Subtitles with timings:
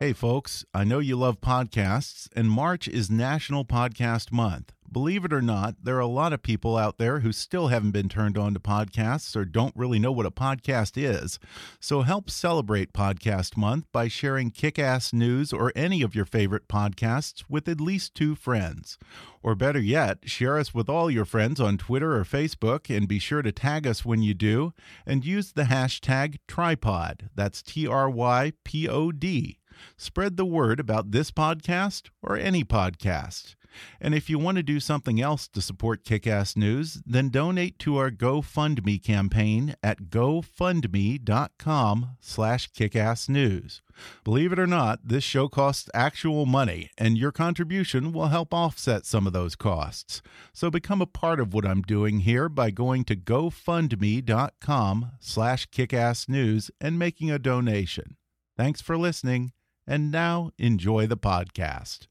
[0.00, 4.72] Hey, folks, I know you love podcasts, and March is National Podcast Month.
[4.92, 7.90] Believe it or not, there are a lot of people out there who still haven't
[7.90, 11.40] been turned on to podcasts or don't really know what a podcast is.
[11.80, 16.68] So help celebrate Podcast Month by sharing kick ass news or any of your favorite
[16.68, 18.98] podcasts with at least two friends.
[19.42, 23.18] Or better yet, share us with all your friends on Twitter or Facebook and be
[23.18, 24.72] sure to tag us when you do
[25.04, 27.30] and use the hashtag trypod.
[27.34, 29.58] That's T R Y P O D.
[29.96, 33.54] Spread the word about this podcast or any podcast.
[34.00, 37.96] And if you want to do something else to support Kickass News, then donate to
[37.96, 43.80] our GoFundMe campaign at gofundme.com slash kickassnews.
[44.22, 49.04] Believe it or not, this show costs actual money, and your contribution will help offset
[49.04, 50.22] some of those costs.
[50.52, 56.70] So become a part of what I'm doing here by going to gofundme.com slash kickassnews
[56.80, 58.16] and making a donation.
[58.56, 59.52] Thanks for listening.
[59.90, 62.08] And now enjoy the podcast.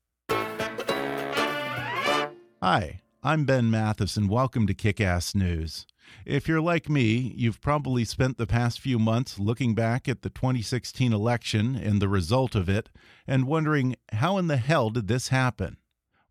[2.59, 5.85] Hi, I'm Ben Mathis, and welcome to Kick Ass News.
[6.25, 10.31] If you're like me, you've probably spent the past few months looking back at the
[10.31, 12.89] 2016 election and the result of it
[13.27, 15.77] and wondering how in the hell did this happen?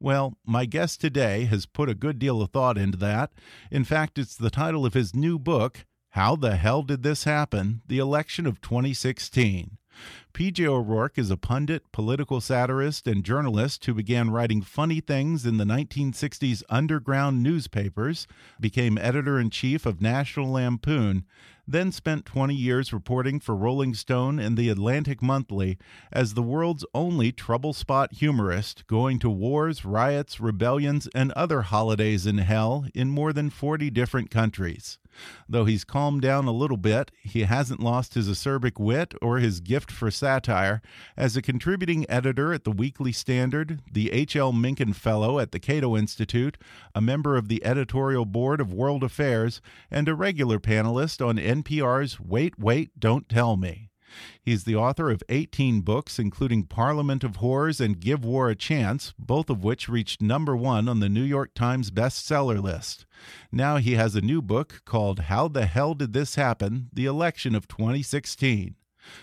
[0.00, 3.30] Well, my guest today has put a good deal of thought into that.
[3.70, 7.82] In fact, it's the title of his new book, How the Hell Did This Happen?
[7.86, 9.78] The Election of 2016.
[10.36, 15.56] PJ O'Rourke is a pundit, political satirist, and journalist who began writing funny things in
[15.56, 18.26] the 1960s underground newspapers,
[18.60, 21.24] became editor in chief of National Lampoon,
[21.66, 25.78] then spent 20 years reporting for Rolling Stone and the Atlantic Monthly
[26.12, 32.26] as the world's only trouble spot humorist, going to wars, riots, rebellions, and other holidays
[32.26, 34.98] in hell in more than 40 different countries.
[35.48, 39.60] Though he's calmed down a little bit, he hasn't lost his acerbic wit or his
[39.60, 40.25] gift for satire.
[40.26, 40.82] Satire,
[41.16, 44.50] as a contributing editor at the Weekly Standard, the H.L.
[44.50, 46.59] Mencken Fellow at the Cato Institute,
[46.97, 52.19] a member of the editorial board of World Affairs, and a regular panelist on NPR's
[52.19, 53.88] Wait, Wait, Don't Tell Me.
[54.42, 59.15] He's the author of 18 books, including Parliament of Whores and Give War a Chance,
[59.16, 63.06] both of which reached number one on the New York Times bestseller list.
[63.53, 66.88] Now he has a new book called How the Hell Did This Happen?
[66.92, 68.75] The Election of 2016.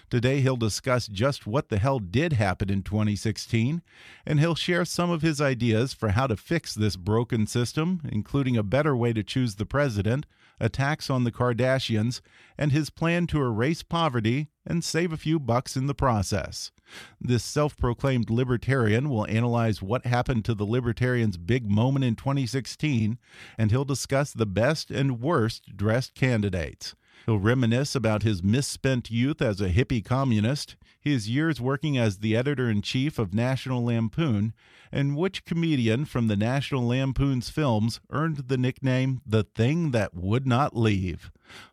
[0.09, 3.81] Today, he'll discuss just what the hell did happen in 2016,
[4.25, 8.57] and he'll share some of his ideas for how to fix this broken system, including
[8.57, 10.25] a better way to choose the president,
[10.59, 12.21] a tax on the Kardashians,
[12.57, 16.71] and his plan to erase poverty and save a few bucks in the process.
[17.19, 23.17] This self proclaimed libertarian will analyze what happened to the libertarians' big moment in 2016,
[23.57, 26.95] and he'll discuss the best and worst dressed candidates.
[27.25, 32.35] He'll reminisce about his misspent youth as a hippie communist, his years working as the
[32.35, 34.53] editor in chief of National Lampoon,
[34.91, 40.45] and which comedian from the National Lampoon's films earned the nickname The Thing That Would
[40.45, 41.31] Not Leave.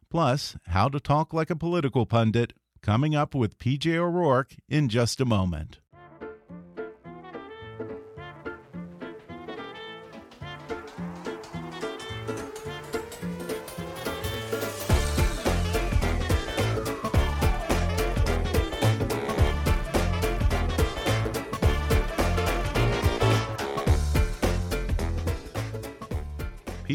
[0.08, 5.20] Plus, how to talk like a political pundit, coming up with PJ O'Rourke in just
[5.20, 5.78] a moment.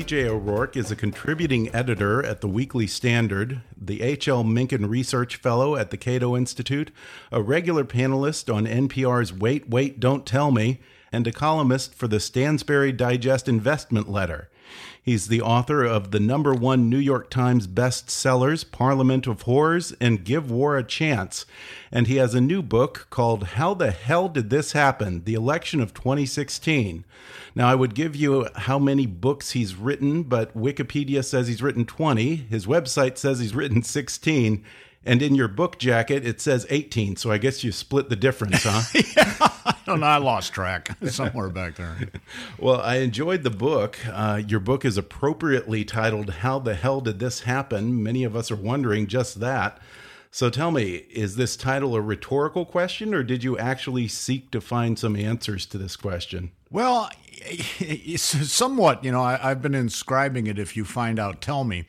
[0.05, 4.43] PJ O'Rourke is a contributing editor at the Weekly Standard, the H.L.
[4.43, 6.91] Mencken Research Fellow at the Cato Institute,
[7.31, 10.79] a regular panelist on NPR's Wait, Wait, Don't Tell Me,
[11.11, 14.47] and a columnist for the Stansberry Digest Investment Letter.
[15.05, 20.23] He's the author of the number one New York Times bestsellers, Parliament of Whores and
[20.23, 21.45] Give War a Chance.
[21.91, 25.23] And he has a new book called How the Hell Did This Happen?
[25.23, 27.05] The Election of 2016.
[27.53, 31.85] Now, I would give you how many books he's written, but Wikipedia says he's written
[31.85, 32.37] 20.
[32.37, 34.65] His website says he's written 16.
[35.05, 37.15] And in your book jacket, it says 18.
[37.17, 38.81] So I guess you split the difference, huh?
[39.15, 39.35] yeah,
[39.65, 40.07] I don't know.
[40.07, 42.09] I lost track somewhere back there.
[42.57, 43.99] well, I enjoyed the book.
[44.11, 48.01] Uh, your book is appropriately titled, How the Hell Did This Happen?
[48.01, 49.79] Many of us are wondering just that.
[50.31, 54.59] So tell me, is this title a rhetorical question, or did you actually seek to
[54.59, 56.51] find some answers to this question?
[56.69, 59.03] Well, it's somewhat.
[59.05, 60.59] You know, I, have been inscribing it.
[60.59, 61.85] If you find out, tell me.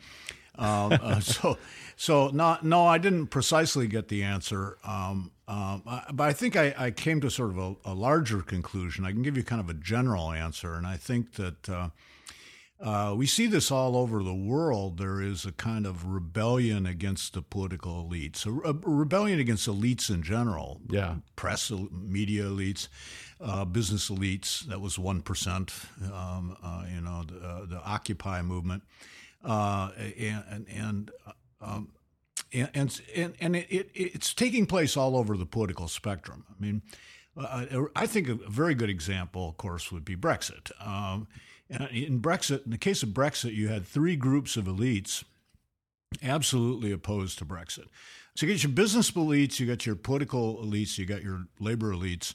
[0.58, 1.58] Um, uh, so
[1.96, 5.82] so not, no, I didn't precisely get the answer, um, um,
[6.12, 9.06] but I think I, I, came to sort of a, a, larger conclusion.
[9.06, 11.88] I can give you kind of a general answer, and I think that uh,
[12.80, 14.98] uh, we see this all over the world.
[14.98, 20.10] There is a kind of rebellion against the political elites, a, a rebellion against elites
[20.10, 20.80] in general.
[20.90, 22.88] Yeah, press, media elites.
[23.38, 24.66] Uh, business elites.
[24.66, 25.72] That was one percent.
[26.04, 28.82] Um, uh, you know, the, uh, the Occupy movement,
[29.44, 31.10] uh, and, and, and
[31.66, 31.88] um,
[32.52, 36.44] and and, and it, it, it's taking place all over the political spectrum.
[36.48, 36.82] I mean,
[37.36, 40.70] uh, I think a very good example, of course, would be Brexit.
[40.84, 41.26] Um,
[41.68, 45.24] in Brexit, in the case of Brexit, you had three groups of elites
[46.22, 47.86] absolutely opposed to Brexit.
[48.36, 51.92] So you get your business elites, you got your political elites, you got your labor
[51.92, 52.34] elites,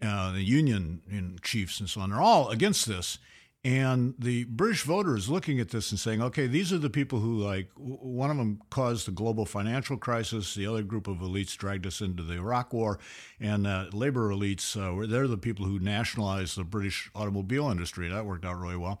[0.00, 2.10] uh, the union chiefs, and so on.
[2.10, 3.18] They're all against this.
[3.64, 7.38] And the British voters looking at this and saying, okay, these are the people who,
[7.38, 10.56] like, one of them caused the global financial crisis.
[10.56, 12.98] The other group of elites dragged us into the Iraq War.
[13.38, 18.08] And uh, labor elites, uh, they're the people who nationalized the British automobile industry.
[18.08, 19.00] That worked out really well.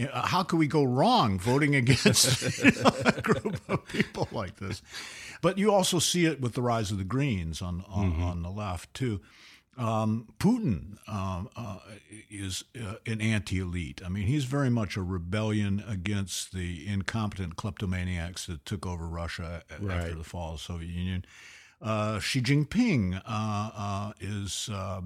[0.00, 4.56] Uh, how could we go wrong voting against you know, a group of people like
[4.56, 4.80] this?
[5.42, 8.22] But you also see it with the rise of the Greens on, on, mm-hmm.
[8.22, 9.20] on the left, too.
[9.78, 11.78] Um, Putin um, uh,
[12.28, 14.02] is uh, an anti elite.
[14.04, 19.62] I mean, he's very much a rebellion against the incompetent kleptomaniacs that took over Russia
[19.80, 19.98] right.
[19.98, 21.24] after the fall of the Soviet Union.
[21.80, 25.00] Uh, Xi Jinping uh, uh, is uh,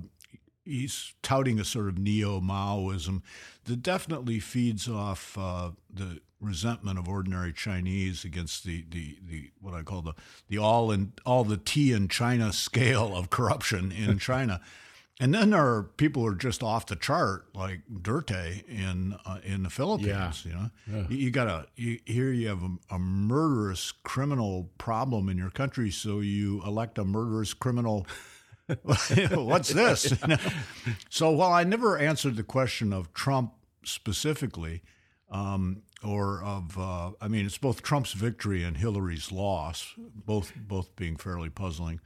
[0.64, 3.20] he's touting a sort of neo Maoism
[3.64, 9.82] that definitely feeds off the resentment of ordinary Chinese against the, the, the what I
[9.82, 10.14] call the
[10.48, 14.60] the all in all the tea in China scale of corruption in China.
[15.20, 19.38] And then there are people who are just off the chart, like Duterte in uh,
[19.44, 20.44] in the Philippines.
[20.44, 20.50] Yeah.
[20.50, 21.06] You know, yeah.
[21.08, 25.50] you, you, got a you, here you have a, a, murderous criminal problem in your
[25.50, 28.06] country, so you elect a murderous criminal.
[28.82, 30.12] What's this?
[31.10, 33.52] so while I never answered the question of Trump
[33.84, 34.82] specifically,
[35.30, 40.94] um, or of uh, I mean, it's both Trump's victory and Hillary's loss, both both
[40.96, 42.00] being fairly puzzling.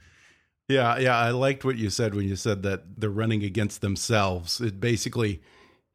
[0.67, 4.59] Yeah, yeah, I liked what you said when you said that they're running against themselves.
[4.59, 5.41] It basically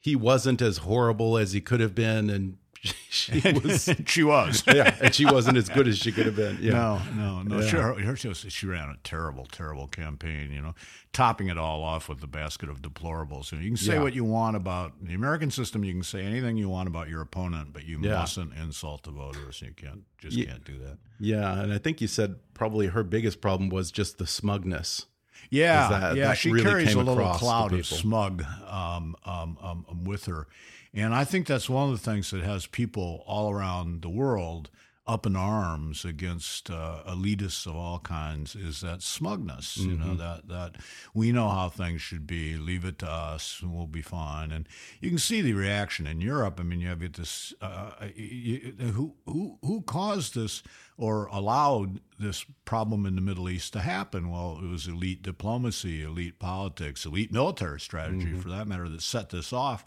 [0.01, 3.89] he wasn't as horrible as he could have been, and she was.
[4.07, 4.65] she was.
[4.67, 6.59] yeah, and she wasn't as good as she could have been.
[6.61, 6.73] Yeah.
[6.73, 7.61] No, no, no.
[7.61, 8.15] Yeah.
[8.15, 10.51] She, she, she ran a terrible, terrible campaign.
[10.51, 10.75] You know,
[11.13, 13.53] topping it all off with the basket of deplorables.
[13.53, 14.03] You, know, you can say yeah.
[14.03, 15.85] what you want about the American system.
[15.85, 18.19] You can say anything you want about your opponent, but you yeah.
[18.19, 19.63] mustn't insult the voters.
[19.63, 20.99] You can't just can't do that.
[21.21, 25.07] Yeah, and I think you said probably her biggest problem was just the smugness.
[25.51, 26.29] Yeah, that, yeah.
[26.29, 30.49] That she really carries a little cloud of smug um, um, um, with her.
[30.95, 34.71] And I think that's one of the things that has people all around the world
[35.05, 39.77] up in arms against uh, elitists of all kinds is that smugness.
[39.77, 39.91] Mm-hmm.
[39.91, 40.19] You know mm-hmm.
[40.19, 40.77] that that
[41.13, 42.57] we know how things should be.
[42.57, 44.53] Leave it to us, and we'll be fine.
[44.53, 44.69] And
[45.01, 46.61] you can see the reaction in Europe.
[46.61, 50.63] I mean, you have this uh, you, who who who caused this
[50.97, 54.31] or allowed this problem in the Middle East to happen.
[54.31, 58.41] Well, it was elite diplomacy, elite politics, elite military strategy, mm-hmm.
[58.41, 59.85] for that matter, that set this off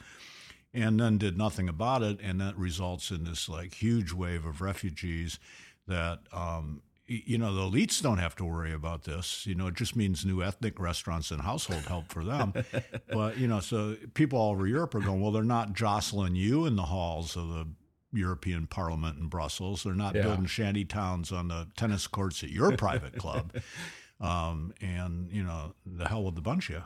[0.76, 4.62] and then did nothing about it, and that results in this like huge wave of
[4.62, 5.40] refugees
[5.88, 9.46] that um, you know the elites don't have to worry about this.
[9.46, 12.54] You know, it just means new ethnic restaurants and household help for them.
[13.10, 16.66] but you know, so people all over Europe are going, well, they're not jostling you
[16.66, 17.68] in the halls of the
[18.12, 19.84] European Parliament in Brussels.
[19.84, 20.24] They're not yeah.
[20.24, 23.54] building shanty towns on the tennis courts at your private club.
[24.22, 26.84] Um, and you know, the hell with the bunch of you.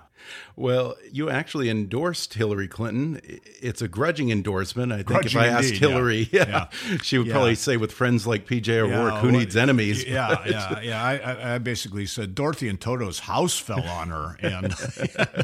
[0.56, 3.22] Well, you actually endorsed Hillary Clinton.
[3.62, 4.92] It's a grudging endorsement.
[4.92, 6.68] I think Grudging if I asked indeed, Hillary, yeah.
[6.90, 7.34] yeah, she would Yeah.
[7.34, 11.04] probably say, "With friends like PJ O'Rourke, Yeah, who well, needs enemies?" Yeah, yeah, yeah.
[11.04, 14.74] I, I, I basically said Dorothy and Toto's house fell on her, and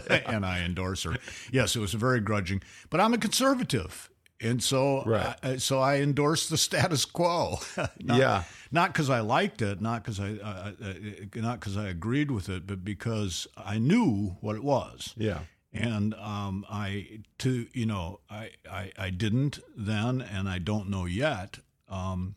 [0.25, 1.15] and I endorse her.
[1.51, 4.09] Yes, it was a very grudging, but I'm a conservative,
[4.41, 5.35] and so Right.
[5.43, 7.59] I, so I endorsed the status quo.
[8.01, 8.43] Not- Yeah.
[8.71, 10.93] not because I liked it, not because I, uh, uh,
[11.35, 15.39] not because I agreed with it, but because I knew what it was yeah.
[15.71, 21.05] and um, I to you know I, I I didn't then, and I don't know
[21.05, 22.35] yet um,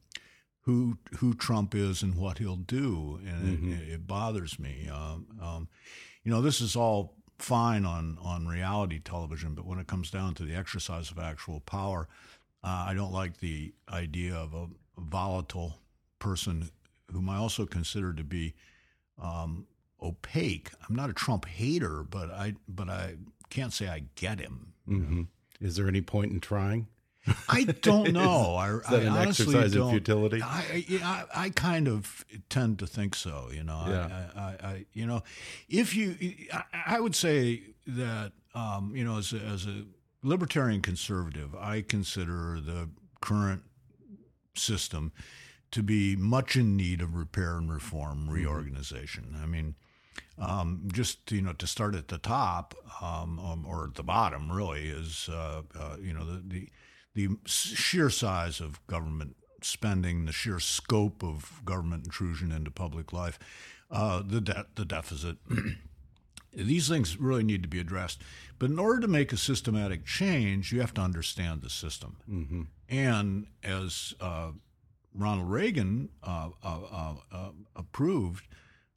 [0.62, 4.88] who who Trump is and what he'll do, and it, it bothers me.
[4.92, 5.68] Um, um,
[6.24, 10.34] you know, this is all fine on on reality television, but when it comes down
[10.34, 12.08] to the exercise of actual power,
[12.64, 14.66] uh, I don't like the idea of a
[14.98, 15.78] volatile
[16.18, 16.70] person
[17.12, 18.54] whom I also consider to be
[19.22, 19.66] um,
[20.02, 20.70] opaque.
[20.88, 23.14] I'm not a Trump hater, but I but I
[23.50, 24.72] can't say I get him.
[24.86, 25.22] hmm
[25.60, 26.88] Is there any point in trying?
[27.48, 28.54] I don't know.
[28.56, 30.42] I, Is that I an honestly exercise in don't- futility?
[30.42, 33.48] I, I- yeah, I, I kind of tend to think so.
[33.52, 34.30] You know, Yeah.
[34.36, 35.22] I, I, I, you know,
[35.68, 36.16] if you,
[36.52, 36.62] I,
[36.96, 39.84] I would say that, um, you know, as a, as a
[40.22, 42.88] libertarian conservative, I consider the
[43.20, 43.62] current
[44.54, 45.12] system
[45.70, 48.30] to be much in need of repair and reform, Mm-hmm.
[48.32, 49.36] reorganization.
[49.42, 49.74] I mean,
[50.38, 54.50] um, just you know, to start at the top um, um, or at the bottom,
[54.50, 56.68] really is uh, uh, you know the, the
[57.18, 63.40] the sheer size of government spending, the sheer scope of government intrusion into public life,
[63.90, 65.36] uh, the debt, the deficit.
[66.52, 68.22] These things really need to be addressed.
[68.60, 72.18] But in order to make a systematic change, you have to understand the system.
[72.30, 72.62] Mm-hmm.
[72.88, 74.52] And as uh,
[75.12, 78.46] Ronald Reagan uh, uh, uh, uh, approved,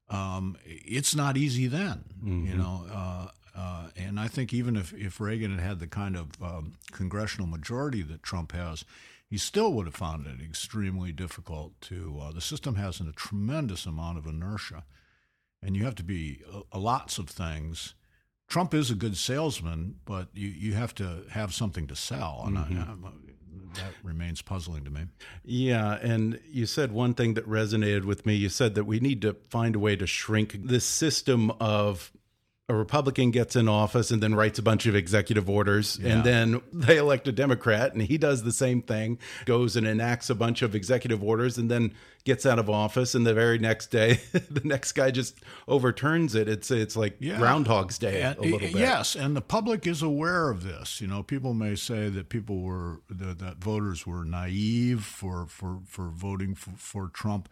[0.09, 3.31] um, it's not easy then, you know.
[3.55, 6.73] Uh, uh, and I think even if, if Reagan had had the kind of um,
[6.91, 8.85] congressional majority that Trump has,
[9.29, 12.19] he still would have found it extremely difficult to.
[12.21, 14.83] Uh, the system has a tremendous amount of inertia,
[15.61, 17.95] and you have to be uh, lots of things.
[18.47, 22.57] Trump is a good salesman, but you, you have to have something to sell, and
[22.57, 23.09] I, I,
[23.75, 25.05] that remains puzzling to me.
[25.43, 28.35] Yeah, and you said one thing that resonated with me.
[28.35, 32.11] You said that we need to find a way to shrink this system of
[32.71, 36.13] a Republican gets in office and then writes a bunch of executive orders, Yeah.
[36.13, 40.29] and then they elect a Democrat, and he does the same thing, goes and enacts
[40.29, 43.87] a bunch of executive orders, and then gets out of office, and the very next
[43.87, 46.47] day, the next guy just overturns it.
[46.47, 47.37] It's it's like Yeah.
[47.37, 48.71] Groundhog's Day And- a little bit.
[48.71, 51.01] Yes, and the public is aware of this.
[51.01, 55.79] You know, people may say that people were that, that voters were naive for for
[55.85, 57.49] for voting for, for Trump,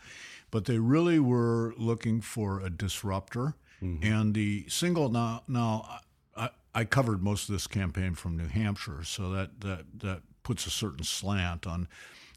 [0.52, 3.56] but they really were looking for a disruptor.
[3.81, 6.00] And the single now now
[6.36, 10.65] I, I covered most of this campaign from New Hampshire, so that that that puts
[10.67, 11.88] a certain slant on.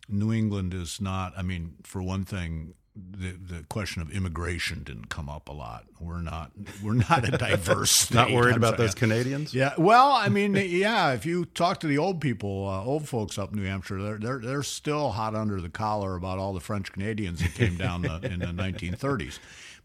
[0.08, 1.32] New England is not.
[1.36, 5.84] I mean, for one thing, the the question of immigration didn't come up a lot.
[6.00, 6.50] We're not
[6.82, 7.90] we're not a diverse.
[7.90, 8.14] state.
[8.14, 8.86] Not worried I'm about sorry.
[8.88, 9.54] those Canadians.
[9.54, 11.12] Yeah, well, I mean, yeah.
[11.12, 14.18] If you talk to the old people, uh, old folks up in New Hampshire, they're
[14.18, 18.02] they're they're still hot under the collar about all the French Canadians that came down
[18.02, 19.38] the, in the 1930s.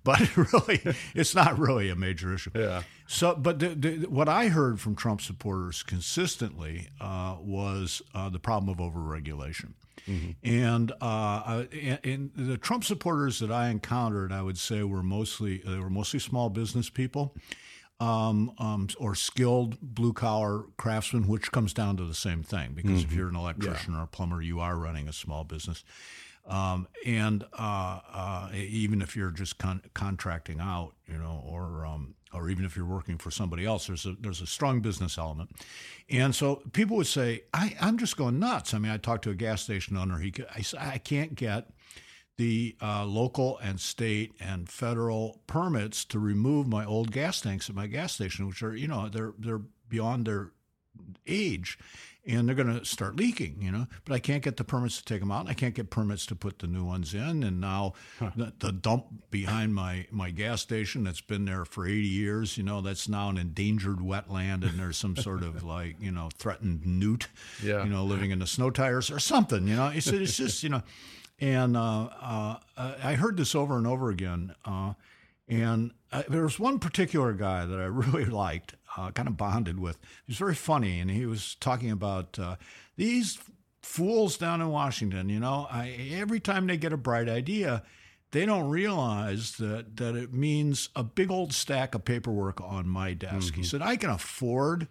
[0.08, 0.82] But really,
[1.14, 2.52] it's not really a major issue.
[2.56, 2.84] Yeah.
[3.08, 8.40] So, but the, the, what I heard from Trump supporters consistently uh, was uh, the
[8.40, 9.74] problem of overregulation.
[10.42, 15.04] And, uh, uh, and, and the Trump supporters that I encountered, I would say, were
[15.04, 17.36] mostly they were mostly small business people
[18.00, 22.72] um, um, or skilled blue collar craftsmen, which comes down to the same thing.
[22.74, 25.84] Because if you're an electrician or a plumber, you are running a small business.
[26.48, 32.16] Um, and uh, uh, even if you're just con- contracting out, you know, or um,
[32.34, 35.52] or even if you're working for somebody else, there's a there's a strong business element.
[36.10, 38.74] And so people would say, I, I'm just going nuts.
[38.74, 40.20] I mean, I talked to a gas station owner.
[40.20, 41.70] He, I, I can't get
[42.38, 47.76] the uh, local and state and federal permits to remove my old gas tanks at
[47.76, 50.52] my gas station, which are you know they're they're beyond their
[51.26, 51.78] age
[52.28, 53.88] and they're going to start leaking, you know.
[54.06, 55.42] But I can't get the permits to take them out.
[55.42, 57.42] And I can't get permits to put the new ones in.
[57.44, 62.02] And now the, the dump behind my, my gas station that's been there for 80
[62.02, 66.12] years, you know, that's now an endangered wetland and there's some sort of like, you
[66.12, 67.28] know, threatened newt,
[67.64, 67.84] Yeah.
[67.84, 69.88] you know, living in the snow tires or something, you know.
[69.88, 70.82] It's, it's just, you know,
[71.40, 74.54] and uh, uh, I heard this over and over again.
[74.66, 74.94] Uh,
[75.48, 79.80] and uh, there was one particular guy that I really liked, uh, kind of bonded
[79.80, 80.00] with.
[80.26, 82.56] He was very funny, and he was talking about uh,
[82.96, 83.40] these
[83.82, 85.30] fools down in Washington.
[85.30, 87.84] You know, I, every time they get a bright idea,
[88.32, 93.14] they don't realize that that it means a big old stack of paperwork on my
[93.14, 93.54] desk.
[93.56, 94.88] He said, I can afford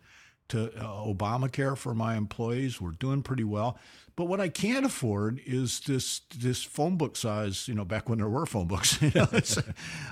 [0.49, 2.81] to uh, Obamacare for my employees.
[2.81, 3.79] We're doing pretty well.
[4.17, 8.17] But what I can't afford is this this phone book size, you know, back when
[8.17, 9.29] there were phone books, you know,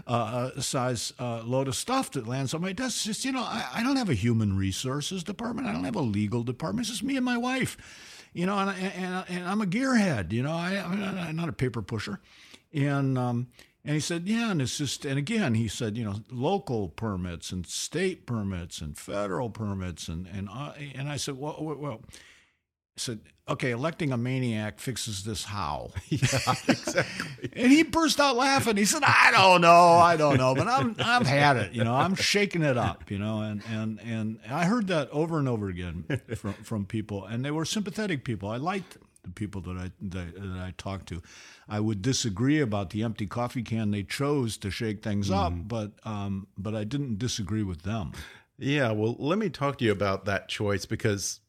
[0.07, 2.97] uh, uh, size uh, load of stuff that lands on my desk.
[2.97, 5.67] It's just, you know, I, I don't have a human resources department.
[5.67, 6.87] I don't have a legal department.
[6.87, 7.79] It's just me and my wife,
[8.35, 11.81] you know, and, and, and I'm a gearhead, you know, I, I'm not a paper
[11.81, 12.21] pusher.
[12.75, 13.47] And, um,
[13.87, 17.53] and he said, yeah, and it's just, and again, he said, you know, local permits
[17.53, 20.09] and state permits and federal permits.
[20.09, 22.01] And, and, uh, and I said, well, well,
[22.97, 25.91] said, okay, electing a maniac fixes this how?
[26.09, 27.51] yeah, exactly.
[27.55, 28.77] and he burst out laughing.
[28.77, 31.95] He said, I don't know, I don't know, but I'm I've had it, you know,
[31.95, 35.69] I'm shaking it up, you know, and and and I heard that over and over
[35.69, 36.05] again
[36.37, 38.49] from from people, and they were sympathetic people.
[38.49, 41.23] I liked the people that I that, that I talked to.
[41.69, 45.37] I would disagree about the empty coffee can they chose to shake things mm.
[45.37, 48.13] up, but um, but I didn't disagree with them.
[48.57, 51.41] Yeah, well, let me talk to you about that choice because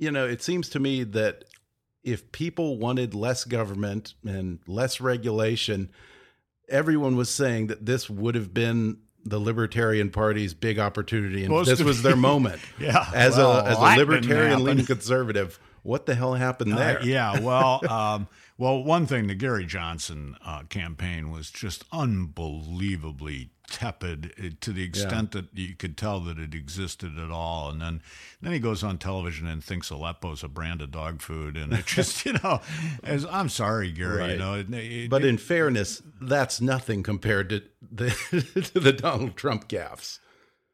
[0.00, 1.44] you know, it seems to me that
[2.02, 5.90] if people wanted less government and less regulation,
[6.70, 11.82] everyone was saying that this would have been the Libertarian Party's big opportunity, and this
[11.82, 12.62] was their moment.
[12.80, 17.00] yeah, as well, a as a libertarian leaning conservative, what the hell happened there?
[17.00, 18.26] Uh, yeah, well, um,
[18.60, 24.82] well, one thing, the Gary Johnson uh, campaign was just unbelievably tepid eh, to the
[24.82, 25.40] extent yeah.
[25.40, 27.70] that you could tell that it existed at all.
[27.70, 28.02] And then,
[28.42, 31.86] then he goes on television and thinks Aleppo's a brand of dog food, and it
[31.86, 32.60] just you know,
[33.02, 34.30] as I'm sorry, Gary, right.
[34.32, 34.54] you know.
[34.56, 38.10] It, it, but in fairness, that's nothing compared to the
[38.74, 40.18] to the Donald Trump gaffes.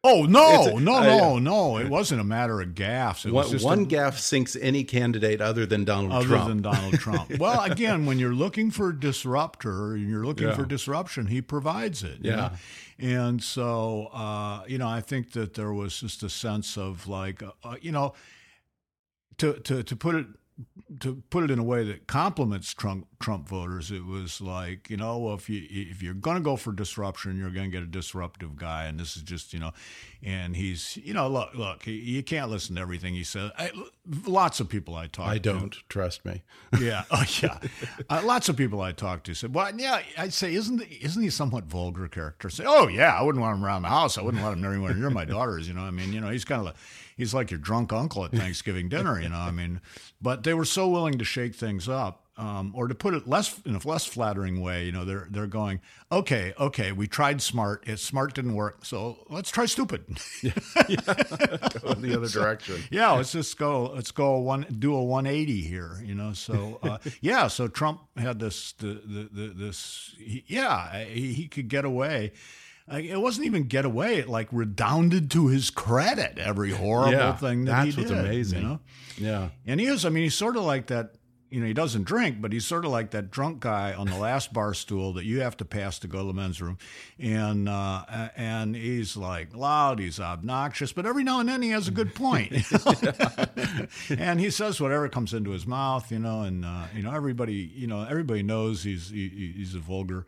[0.09, 1.77] Oh no, a, no, no, no!
[1.77, 3.25] It wasn't a matter of gaffes.
[3.25, 6.43] It one, one a, gaffe sinks any candidate other than Donald other Trump.
[6.43, 7.37] Other than Donald Trump.
[7.39, 10.55] well, again, when you're looking for a disruptor, and you're looking yeah.
[10.55, 12.19] for disruption, he provides it.
[12.21, 12.35] Yeah.
[12.35, 12.51] know?
[12.99, 17.43] And so, uh, you know, I think that there was just a sense of like,
[17.43, 18.13] uh, you know,
[19.37, 20.27] to to to put it
[20.99, 24.97] to put it in a way that compliments Trump Trump voters, it was like you
[24.97, 27.87] know if you if you're going to go for disruption, you're going to get a
[27.87, 29.71] disruptive guy, and this is just you know,
[30.23, 33.51] and he's you know look look you can't listen to everything he says.
[33.57, 33.71] I,
[34.25, 36.43] lots of people I talk, to I don't to, trust me.
[36.79, 37.59] Yeah, oh yeah,
[38.09, 41.29] uh, lots of people I talked to said, well, yeah, I'd say isn't isn't he
[41.29, 42.49] somewhat vulgar character?
[42.49, 44.17] Say, oh yeah, I wouldn't want him around the house.
[44.17, 45.67] I wouldn't let him near anyone near my daughters.
[45.67, 46.65] You know, I mean, you know, he's kind of.
[46.67, 46.75] Like,
[47.17, 49.39] he's like your drunk uncle at Thanksgiving dinner, you know.
[49.39, 49.81] I mean,
[50.21, 52.23] but they were so willing to shake things up.
[52.39, 55.47] Um, or to put it less in a less flattering way, you know, they're they're
[55.47, 60.05] going, okay, okay, we tried smart, it smart didn't work, so let's try stupid.
[60.43, 60.51] yeah.
[61.81, 62.83] go in the other so, direction.
[62.91, 66.33] Yeah, let's just go, let's go one, do a 180 here, you know.
[66.33, 71.47] So uh, yeah, so Trump had this, the, the, the this, he, yeah, he, he
[71.47, 72.33] could get away
[72.89, 74.17] it wasn't even get away.
[74.17, 78.03] It like redounded to his credit every horrible yeah, thing that he did.
[78.03, 78.61] That's what's amazing.
[78.61, 78.79] You know?
[79.17, 80.05] Yeah, and he is.
[80.05, 81.15] I mean, he's sort of like that.
[81.49, 84.17] You know, he doesn't drink, but he's sort of like that drunk guy on the
[84.19, 86.77] last bar stool that you have to pass to go to the men's room,
[87.19, 91.87] and uh, and he's like loud, he's obnoxious, but every now and then he has
[91.87, 92.53] a good point,
[94.09, 97.71] and he says whatever comes into his mouth, you know, and uh, you know everybody,
[97.75, 100.25] you know, everybody knows he's he, he's a vulgar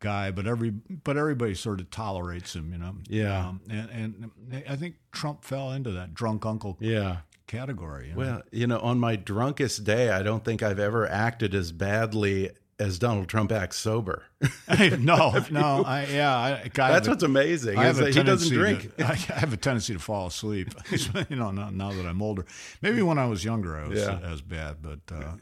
[0.00, 2.96] guy, but every but everybody sort of tolerates him, you know.
[3.08, 6.76] Yeah, um, and and I think Trump fell into that drunk uncle.
[6.80, 7.18] Yeah.
[7.46, 8.08] Category.
[8.08, 8.18] You know?
[8.18, 12.50] Well, you know, on my drunkest day, I don't think I've ever acted as badly
[12.80, 14.24] as Donald Trump acts sober.
[14.98, 17.78] no, no, I, yeah, I, that's what's amazing.
[17.78, 18.96] I have a he doesn't drink.
[18.96, 20.74] To, I have a tendency to fall asleep.
[21.28, 22.46] you know, now, now, that I'm older,
[22.80, 24.18] maybe when I was younger, I was yeah.
[24.24, 25.34] as bad, but uh,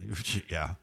[0.51, 0.74] yeah.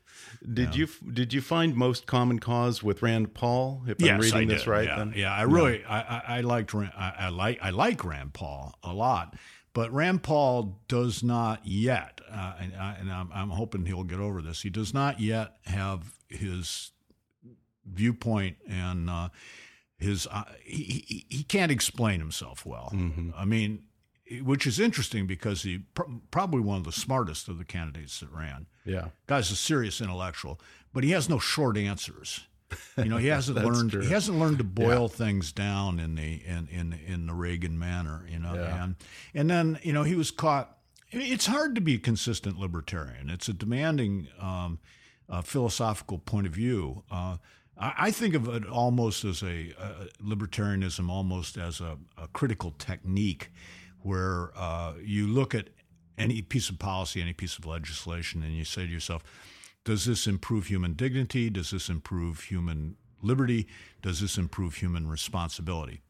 [0.54, 3.84] Did you did you find most common cause with Rand Paul?
[3.88, 5.14] If yes, I'm reading I this right, yeah, then?
[5.16, 8.94] yeah, I really I, I, I liked I, I like I like Rand Paul a
[8.94, 9.36] lot,
[9.76, 14.22] but Rand Paul does not yet, uh, and, I, and I'm, I'm hoping he'll get
[14.22, 14.62] over this.
[14.62, 16.92] He does not yet have his
[17.86, 19.30] viewpoint and uh,
[19.98, 22.92] his uh, he, he, he can't explain himself well.
[22.94, 23.32] Mm-hmm.
[23.36, 23.84] I mean,
[24.42, 28.32] which is interesting because he pr- probably one of the smartest of the candidates that
[28.32, 28.68] ran.
[28.84, 30.60] Yeah, guy's a serious intellectual,
[30.94, 32.42] but he has no short answers.
[32.98, 34.02] You know, he hasn't learned true.
[34.02, 35.08] he hasn't learned to boil yeah.
[35.08, 38.26] things down in the in in in the Reagan manner.
[38.30, 38.84] You know, yeah.
[38.84, 38.96] and
[39.34, 40.72] and then you know he was caught.
[41.12, 43.30] It's hard to be a consistent libertarian.
[43.30, 44.80] It's a demanding um,
[45.30, 47.04] uh, philosophical point of view.
[47.12, 47.38] Uh,
[47.78, 53.52] I think of it almost as a, a libertarianism, almost as a, a critical technique
[54.02, 55.70] where uh, you look at
[56.18, 59.24] any piece of policy, any piece of legislation, and you say to yourself,
[59.84, 61.50] does this improve human dignity?
[61.50, 63.68] Does this improve human liberty?
[64.02, 66.02] Does this improve human responsibility?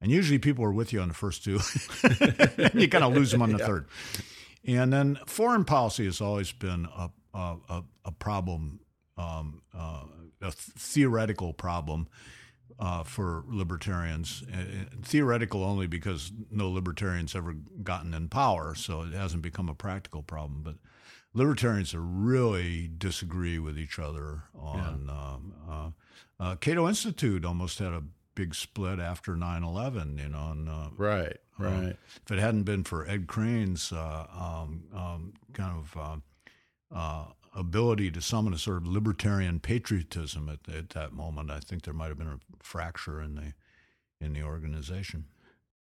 [0.00, 1.60] And usually people are with you on the first two.
[2.02, 3.66] and you kind of lose them on the yeah.
[3.66, 3.86] third.
[4.66, 8.80] And then foreign policy has always been a, a, a problem,
[9.16, 10.04] um, uh,
[10.40, 12.08] a theoretical problem
[12.78, 14.42] uh, for libertarians.
[14.52, 19.74] Uh, theoretical only because no libertarians ever gotten in power, so it hasn't become a
[19.74, 20.62] practical problem.
[20.62, 20.76] But
[21.34, 25.04] libertarians really disagree with each other on.
[25.06, 25.14] Yeah.
[25.14, 25.90] Um, uh,
[26.42, 28.02] uh, Cato Institute almost had a
[28.34, 31.92] big split after 9-11 you know and, uh, right uh, right uh,
[32.24, 36.22] if it hadn't been for ed crane's uh, um, um, kind of
[36.94, 37.24] uh,
[37.54, 41.94] ability to summon a sort of libertarian patriotism at, at that moment i think there
[41.94, 43.52] might have been a fracture in the
[44.20, 45.26] in the organization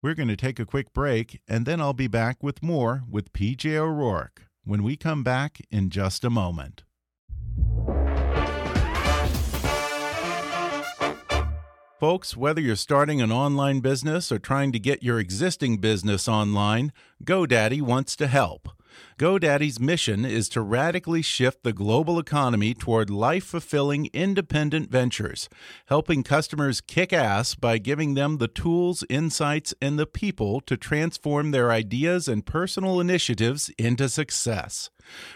[0.01, 3.33] we're going to take a quick break and then i'll be back with more with
[3.33, 6.83] pj o'rourke when we come back in just a moment
[11.99, 16.93] Folks, whether you're starting an online business or trying to get your existing business online,
[17.25, 18.69] GoDaddy wants to help.
[19.19, 25.49] GoDaddy's mission is to radically shift the global economy toward life fulfilling independent ventures,
[25.87, 31.51] helping customers kick ass by giving them the tools, insights, and the people to transform
[31.51, 34.89] their ideas and personal initiatives into success.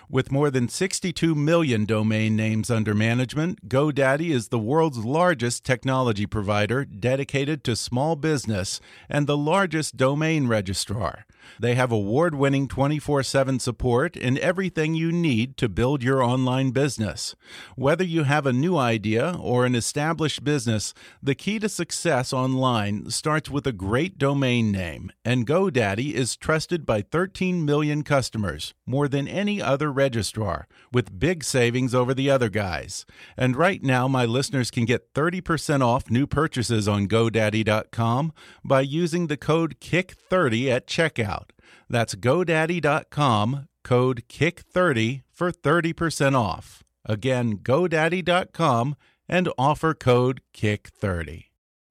[0.10, 6.28] With more than 62 million domain names under management, GoDaddy is the world's largest technology
[6.28, 11.26] provider dedicated to small business and the largest domain registrar.
[11.60, 13.73] They have award winning 24 7 support
[14.22, 17.36] and everything you need to build your online business.
[17.76, 23.10] Whether you have a new idea or an established business, the key to success online
[23.10, 29.08] starts with a great domain name, and GoDaddy is trusted by 13 million customers, more
[29.08, 33.06] than any other registrar, with big savings over the other guys.
[33.38, 38.34] And right now, my listeners can get 30% off new purchases on GoDaddy.com
[38.64, 41.50] by using the code KICK30 at checkout.
[41.94, 46.84] That's GoDaddy.com, code KICK30 for 30% off.
[47.06, 48.96] Again, GoDaddy.com
[49.30, 51.44] and offer code KICK30.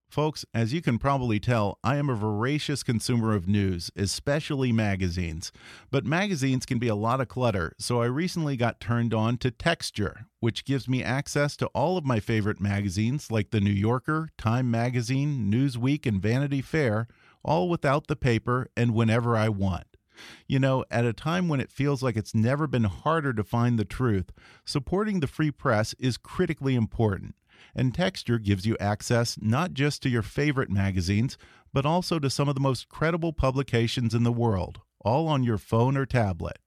[0.08, 5.52] Folks, as you can probably tell, I am a voracious consumer of news, especially magazines.
[5.92, 9.52] But magazines can be a lot of clutter, so I recently got turned on to
[9.52, 14.30] Texture, which gives me access to all of my favorite magazines like The New Yorker,
[14.36, 17.06] Time Magazine, Newsweek, and Vanity Fair,
[17.44, 19.91] all without the paper and whenever I want.
[20.46, 23.78] You know, at a time when it feels like it's never been harder to find
[23.78, 24.32] the truth,
[24.64, 27.34] supporting the free press is critically important
[27.74, 31.38] and Texture gives you access not just to your favorite magazines,
[31.72, 35.58] but also to some of the most credible publications in the world, all on your
[35.58, 36.58] phone or tablet.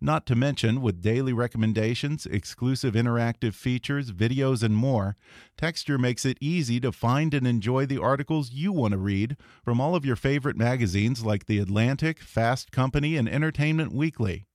[0.00, 5.16] Not to mention, with daily recommendations, exclusive interactive features, videos, and more,
[5.56, 9.80] Texture makes it easy to find and enjoy the articles you want to read from
[9.80, 14.46] all of your favorite magazines like The Atlantic, Fast Company, and Entertainment Weekly.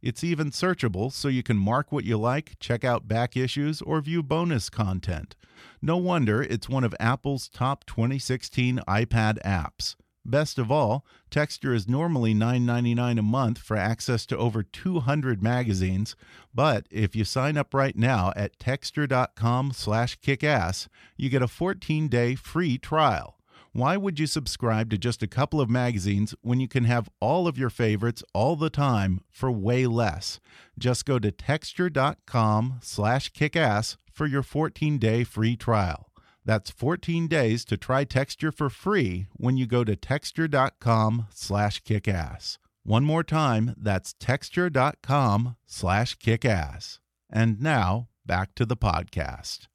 [0.00, 4.00] It's even searchable so you can mark what you like, check out back issues, or
[4.00, 5.36] view bonus content.
[5.82, 9.96] No wonder it's one of Apple's top 2016 iPad apps.
[10.28, 16.16] Best of all, Texture is normally $9.99 a month for access to over 200 magazines,
[16.52, 23.38] but if you sign up right now at texture.com/kickass, you get a 14-day free trial.
[23.72, 27.46] Why would you subscribe to just a couple of magazines when you can have all
[27.46, 30.40] of your favorites all the time for way less?
[30.76, 36.10] Just go to texture.com/kickass for your 14-day free trial.
[36.46, 42.58] That's 14 days to try Texture for free when you go to texture.com slash kickass.
[42.84, 47.00] One more time, that's texture.com slash kickass.
[47.28, 49.66] And now, back to the podcast.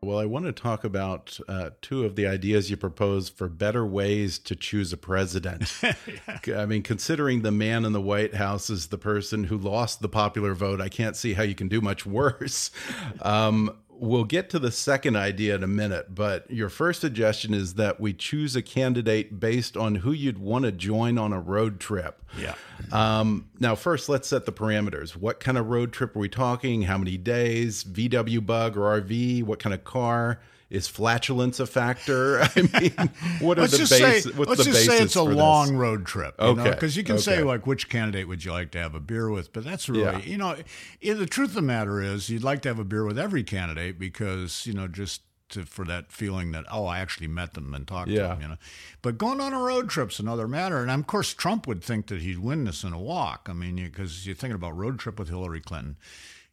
[0.00, 3.84] Well, I want to talk about uh, two of the ideas you propose for better
[3.84, 5.74] ways to choose a president.
[5.82, 6.60] yeah.
[6.60, 10.08] I mean, considering the man in the White House is the person who lost the
[10.08, 12.70] popular vote, I can't see how you can do much worse.
[13.22, 17.74] Um, we'll get to the second idea in a minute, but your first suggestion is
[17.74, 21.80] that we choose a candidate based on who you'd want to join on a road
[21.80, 22.22] trip.
[22.38, 22.54] Yeah.
[22.92, 25.16] Um, now, first, let's set the parameters.
[25.16, 26.82] What kind of road trip are we talking?
[26.82, 27.84] How many days?
[27.84, 29.42] VW bug or RV?
[29.44, 30.40] What kind of car?
[30.70, 32.40] Is flatulence a factor?
[32.56, 35.68] I mean, what are let's the just base, say, let's just say it's a long
[35.68, 35.76] this?
[35.76, 36.34] road trip.
[36.38, 37.22] okay, because you can okay.
[37.22, 40.02] say like which candidate would you like to have a beer with, but that's really
[40.02, 40.18] yeah.
[40.18, 40.56] you know
[41.00, 43.98] the truth of the matter is you'd like to have a beer with every candidate
[43.98, 47.86] because you know just to, for that feeling that oh I actually met them and
[47.86, 48.22] talked yeah.
[48.22, 48.56] to them you know
[49.02, 52.20] but going on a road trip's another matter and of course Trump would think that
[52.20, 55.18] he'd win this in a walk I mean because you, you're thinking about road trip
[55.18, 55.96] with Hillary Clinton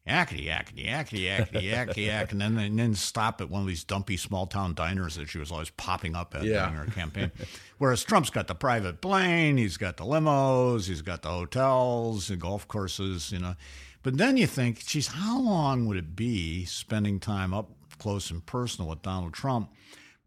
[0.06, 3.84] yakety yakety yakety yakety yakety yak, and then and then stop at one of these
[3.84, 6.66] dumpy small town diners that she was always popping up at Yeah.
[6.70, 7.32] during her campaign.
[7.78, 12.36] Whereas Trump's got the private plane, he's got the limos, he's got the hotels, the
[12.36, 13.54] golf courses, you know.
[14.02, 18.44] But then you think, geez, how long would it be spending time up close and
[18.46, 19.70] personal with Donald Trump?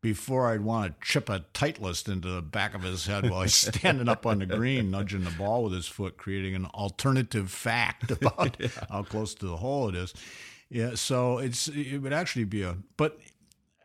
[0.01, 3.53] Before I'd want to chip a Titleist into the back of his head while he's
[3.77, 8.09] standing up on the green, nudging the ball with his foot, creating an alternative fact
[8.09, 8.55] about
[8.89, 10.13] how close to the hole it is.
[10.69, 13.19] Yeah, so it's it would actually be a but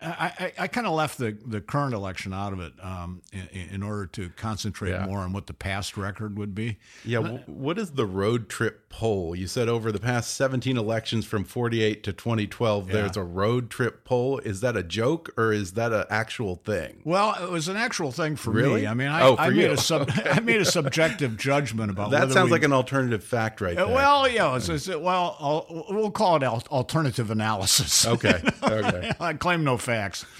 [0.04, 3.48] I, I, I kind of left the, the current election out of it um, in,
[3.74, 5.06] in order to concentrate Yeah.
[5.06, 6.78] more on what the past record would be.
[7.04, 9.34] Yeah, wh- what is the road trip poll?
[9.34, 14.04] You said over the past 17 elections from 48 to 2012, there's a road trip
[14.04, 14.38] poll.
[14.40, 17.00] Is that a joke or is that an actual thing?
[17.04, 18.82] Well, it was an actual thing for Really?
[18.82, 18.86] me.
[18.86, 22.46] I mean, I, Oh, I made sub, I made a subjective judgment about That sounds
[22.46, 23.94] we- like an alternative fact right Uh, there.
[23.94, 28.06] Well, yeah, it's, it's, well, I'll, we'll call it alternative analysis.
[28.06, 29.12] Okay, okay.
[29.20, 30.24] I claim no facts.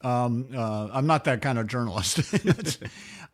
[0.00, 2.20] Um, uh, I'm not that kind of journalist.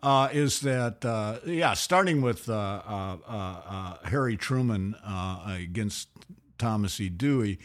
[0.03, 1.73] Uh, is that uh, yeah?
[1.75, 2.53] Starting with uh,
[2.87, 6.09] uh, uh, Harry Truman uh, against
[6.59, 7.09] Thomas E.
[7.09, 7.59] Dewey,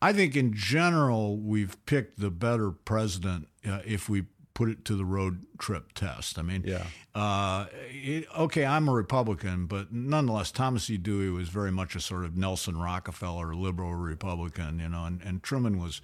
[0.00, 4.94] I think in general we've picked the better president uh, if we put it to
[4.94, 6.38] the road trip test.
[6.38, 6.84] I mean, Yeah.
[7.14, 10.96] uh, it, okay, I'm a Republican, but nonetheless, Thomas E.
[10.96, 15.42] Dewey was very much a sort of Nelson Rockefeller liberal Republican, you know, and, and
[15.42, 16.00] Truman was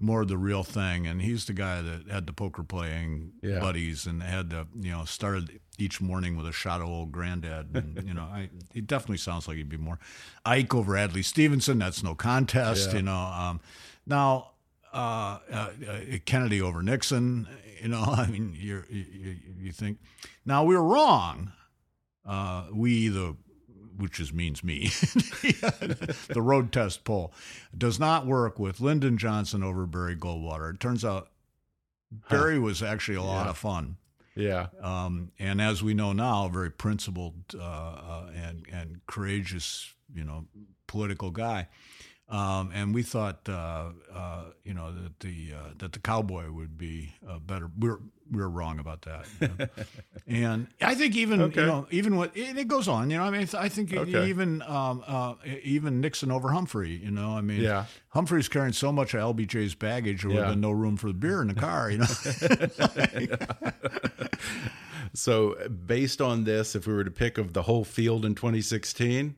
[0.00, 1.06] more the real thing.
[1.06, 3.60] And he's the guy that had the poker playing Yeah.
[3.60, 7.68] buddies and had to, you know, started each morning with a shot of old granddad.
[7.74, 9.98] And, you know, I, he definitely sounds like he'd be more
[10.44, 11.78] Ike over Adlai Stevenson.
[11.78, 12.96] That's no contest, Yeah.
[12.96, 13.16] you know.
[13.18, 13.60] Um,
[14.06, 14.52] now,
[14.92, 17.46] uh, uh, uh, Kennedy over Nixon.
[17.82, 19.98] You know, I mean, you're, you you you think
[20.44, 21.52] now we were wrong.
[22.26, 23.36] Uh, we the
[24.00, 24.88] which is means me.
[26.28, 27.32] the road test poll
[27.76, 30.74] does not work with Lyndon Johnson over Barry Goldwater.
[30.74, 31.28] It turns out
[32.28, 33.50] Barry was actually a lot Yeah.
[33.50, 33.96] of fun.
[34.34, 34.66] Yeah.
[34.80, 40.46] Um, and as we know now, very principled uh, uh, and and courageous, you know,
[40.86, 41.68] political guy.
[42.30, 46.78] Um, and we thought, uh, uh, you know, that the uh, that the cowboy would
[46.78, 47.68] be uh, better.
[47.76, 47.98] We're
[48.30, 49.26] we're wrong about that.
[49.40, 49.66] you know.
[50.28, 51.62] and I think even Okay.
[51.62, 53.10] you know even what and it goes on.
[53.10, 54.28] You know, I mean, I think Okay.
[54.28, 56.90] even um, uh, even Nixon over Humphrey.
[57.02, 57.86] You know, I mean, Yeah.
[58.10, 61.14] Humphrey's carrying so much of LBJ's baggage, there would have been no room for the
[61.14, 61.90] beer in the car.
[61.90, 62.06] You know.
[65.12, 69.34] So, based on this, if we were to pick of the whole field in 2016,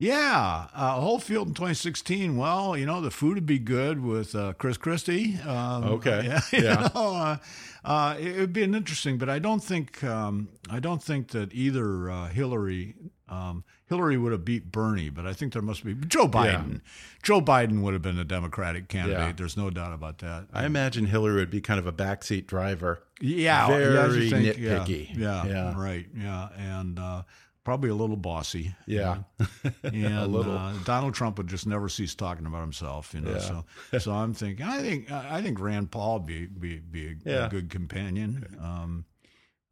[0.00, 2.38] Yeah, uh, whole field in 2016.
[2.38, 5.38] Well, you know, the food would be good with uh, Chris Christie.
[5.46, 6.24] Um, Okay.
[6.52, 6.60] Yeah.
[6.60, 6.88] Yeah.
[6.94, 7.36] know, uh,
[7.84, 11.52] uh, it would be an interesting, but I don't think um, I don't think that
[11.52, 12.94] either uh, Hillary
[13.28, 16.72] um, Hillary would have beat Bernie, but I think there must be Joe Biden.
[16.72, 16.78] Yeah.
[17.22, 19.18] Joe Biden would have been a Democratic candidate.
[19.20, 19.32] Yeah.
[19.36, 20.46] There's no doubt about that.
[20.52, 23.02] I imagine Hillary would be kind of a backseat driver.
[23.20, 25.16] Yeah, Very yeah, think, nitpicky.
[25.16, 25.74] Yeah, Yeah.
[25.80, 26.06] right.
[26.16, 27.22] Yeah, and uh,
[27.64, 28.74] probably a little bossy.
[28.86, 29.18] Yeah.
[29.82, 30.56] and little.
[30.56, 33.32] Uh, Donald Trump would just never cease talking about himself, you know.
[33.32, 33.38] Yeah.
[33.38, 33.64] So,
[33.98, 37.46] so I'm thinking, I think, I think Rand Paul would be be be a, Yeah.
[37.46, 38.56] a good companion.
[38.60, 39.04] Um,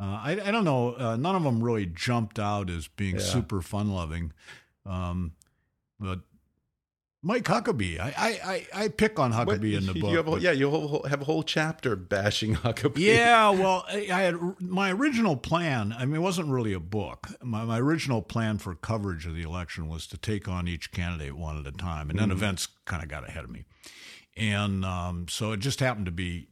[0.00, 0.94] uh, I I don't know.
[0.94, 3.22] Uh, none of them really jumped out as being Yeah.
[3.22, 4.32] super fun loving,
[4.86, 5.32] um,
[5.98, 6.20] but.
[7.20, 8.28] Mike Huckabee, I, I,
[8.74, 10.10] I, I pick on What- Huckabee in the you book.
[10.14, 12.98] have a- but- yeah, you have a whole chapter bashing Huckabee.
[13.00, 15.92] yeah, well, I had my original plan.
[15.98, 17.28] I mean, it wasn't really a book.
[17.42, 21.36] My, my original plan for coverage of the election was to take on each candidate
[21.36, 23.64] one at a time, and then events kind of got ahead of me,
[24.36, 26.48] and um, so it just happened to be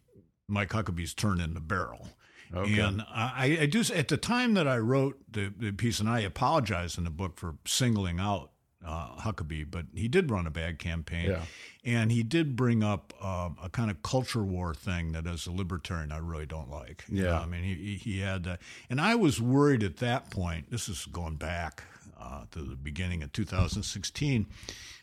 [0.48, 2.08] Mike Huckabee's turn in the barrel.
[2.54, 2.78] Okay.
[2.78, 6.20] And I, I do at the time that I wrote the, the piece, and I
[6.20, 8.50] apologize in the book for singling out
[8.86, 11.42] uh, Huckabee, but he did run a bad campaign, Yeah.
[11.84, 15.52] and he did bring up um, a kind of culture war thing that, as a
[15.52, 17.04] libertarian, I really don't like.
[17.08, 17.40] You know, Yeah.
[17.40, 20.70] I mean, he he- had that, and I was worried at that point.
[20.70, 21.82] This is going back
[22.18, 24.46] uh, to the beginning of 2016.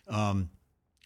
[0.07, 0.49] Um,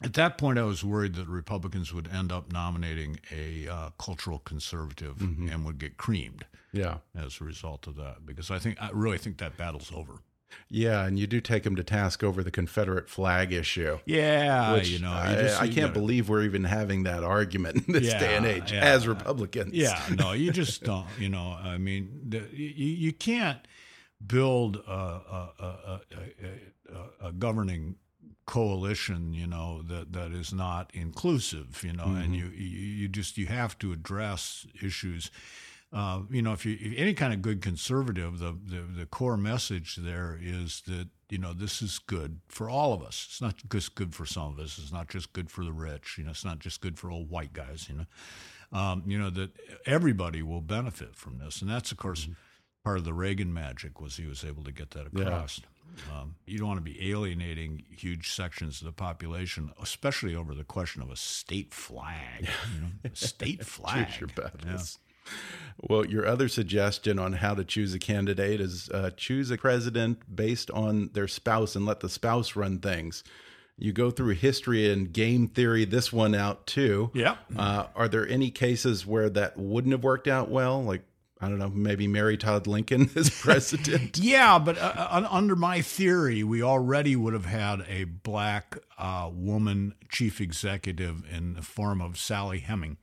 [0.03, 4.37] at that point, I was worried that Republicans would end up nominating a uh, cultural
[4.39, 6.97] conservative and would get creamed Yeah.
[7.15, 8.23] as a result of that.
[8.25, 10.19] Because I think I really think that battle's over.
[10.69, 13.99] Yeah, and you do take him to task over the Confederate flag issue.
[14.05, 17.03] Yeah, Which you know, I, you just- I you can't gotta- believe we're even having
[17.03, 18.79] that argument in this Yeah, day and age yeah.
[18.81, 19.73] as Republicans.
[19.73, 21.07] Yeah, no, you just don't.
[21.19, 23.59] You know, I mean, the, you, you can't
[24.25, 26.01] build a, a, a, a,
[27.23, 27.95] a, a governing
[28.45, 32.33] coalition, you know, that, that is not inclusive, you know, and mm-hmm.
[32.33, 35.29] you, you you just you have to address issues.
[35.93, 39.37] Uh, you know, if you if any kind of good conservative, the, the the core
[39.37, 43.25] message there is that you know this is good for all of us.
[43.29, 44.77] It's not just good for some of us.
[44.77, 46.15] It's not just good for the rich.
[46.17, 47.87] You know, it's not just good for old white guys.
[47.89, 49.51] You know, um, you know that
[49.85, 52.23] everybody will benefit from this, and that's of course.
[52.23, 52.33] Mm-hmm.
[52.83, 55.59] Part of the Reagan magic was he was able to get that across.
[55.59, 56.19] Yeah.
[56.21, 60.63] Um, you don't want to be alienating huge sections of the population, especially over the
[60.63, 62.47] question of a state flag.
[62.73, 64.07] You know, state flag.
[64.07, 64.99] Choose your battles.
[65.79, 70.35] Well, your other suggestion on how to choose a candidate is uh, choose a president
[70.35, 73.23] based on their spouse and let the spouse run things.
[73.77, 77.11] You go through history and game theory this one out too.
[77.13, 77.35] Yeah.
[77.55, 80.83] Uh, are there any cases where that wouldn't have worked out well?
[80.83, 81.03] Like,
[81.39, 84.17] I don't know, maybe Mary Todd Lincoln as president?
[84.21, 89.29] yeah, but uh, uh under my theory, we already would have had a black uh,
[89.31, 92.97] woman chief executive in the form of Sally Heming.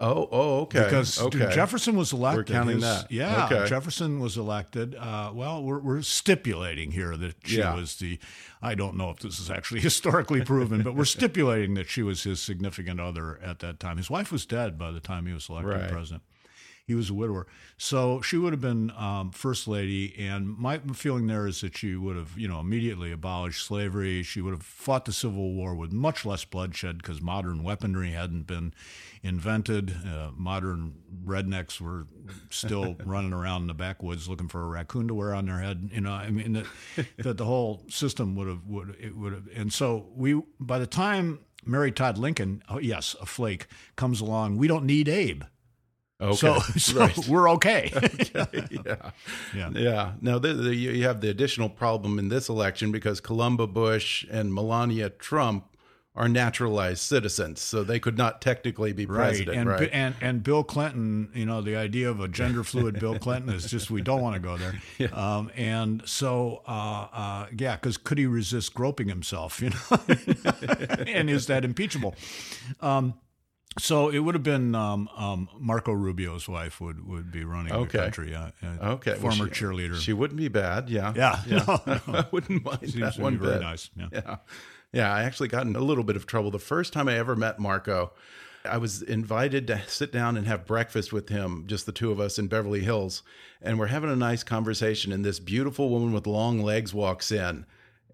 [0.00, 0.84] Oh, oh, okay.
[0.84, 1.50] Because okay.
[1.52, 2.48] Jefferson was elected.
[2.48, 3.10] We're counting His, that.
[3.10, 3.68] Yeah, okay.
[3.68, 4.94] Jefferson was elected.
[4.94, 7.74] Uh, well, we're, we're stipulating here that she yeah.
[7.74, 8.20] was the.
[8.62, 12.22] I don't know if this is actually historically proven, but we're stipulating that she was
[12.22, 13.96] his significant other at that time.
[13.96, 15.90] His wife was dead by the time he was elected right.
[15.90, 16.22] president.
[16.88, 17.46] He was a widower.
[17.76, 20.14] So she would have been um, first lady.
[20.18, 24.22] And my feeling there is that she would have, you know, immediately abolished slavery.
[24.22, 28.46] She would have fought the Civil War with much less bloodshed because modern weaponry hadn't
[28.46, 28.72] been
[29.22, 29.94] invented.
[30.02, 30.94] Uh, modern
[31.26, 32.06] rednecks were
[32.48, 35.90] still running around in the backwoods looking for a raccoon to wear on their head.
[35.92, 36.66] You know, I mean, that,
[37.18, 39.46] that the whole system would have, would, it would have.
[39.54, 44.56] And so we, by the time Mary Todd Lincoln, oh, yes, a flake, comes along,
[44.56, 45.42] we don't need Abe.
[46.20, 46.36] Okay.
[46.36, 47.18] So, so right.
[47.28, 47.92] we're okay.
[48.34, 48.68] okay.
[48.70, 49.10] Yeah.
[49.54, 49.70] Yeah.
[49.74, 50.12] Yeah.
[50.20, 54.52] Now, the, the, you have the additional problem in this election because Columba Bush and
[54.52, 55.64] Melania Trump
[56.16, 59.48] are naturalized citizens, so they could not technically be president.
[59.48, 59.56] Right.
[59.56, 59.90] And, right.
[59.92, 63.70] and and Bill Clinton, you know, the idea of a gender fluid Bill Clinton is
[63.70, 64.82] just we don't want to go there.
[64.98, 65.06] Yeah.
[65.12, 69.62] Um, and so, uh, uh, yeah, because could he resist groping himself?
[69.62, 69.98] You know,
[71.06, 72.16] and is that impeachable?
[72.80, 73.14] Um,
[73.78, 77.98] so it would have been um, um, Marco Rubio's wife would, would be running okay.
[77.98, 78.34] the country.
[78.34, 80.00] Uh, uh, okay, former well, she, cheerleader.
[80.00, 80.88] She wouldn't be bad.
[80.88, 81.40] Yeah, yeah.
[81.46, 81.64] yeah.
[81.66, 82.00] No, no.
[82.18, 83.62] I wouldn't mind Seems that to one be very bit.
[83.62, 83.90] nice.
[83.96, 84.08] Yeah.
[84.12, 84.36] yeah,
[84.92, 85.14] yeah.
[85.14, 87.58] I actually got in a little bit of trouble the first time I ever met
[87.58, 88.12] Marco.
[88.64, 92.20] I was invited to sit down and have breakfast with him, just the two of
[92.20, 93.22] us in Beverly Hills,
[93.62, 95.12] and we're having a nice conversation.
[95.12, 97.64] And this beautiful woman with long legs walks in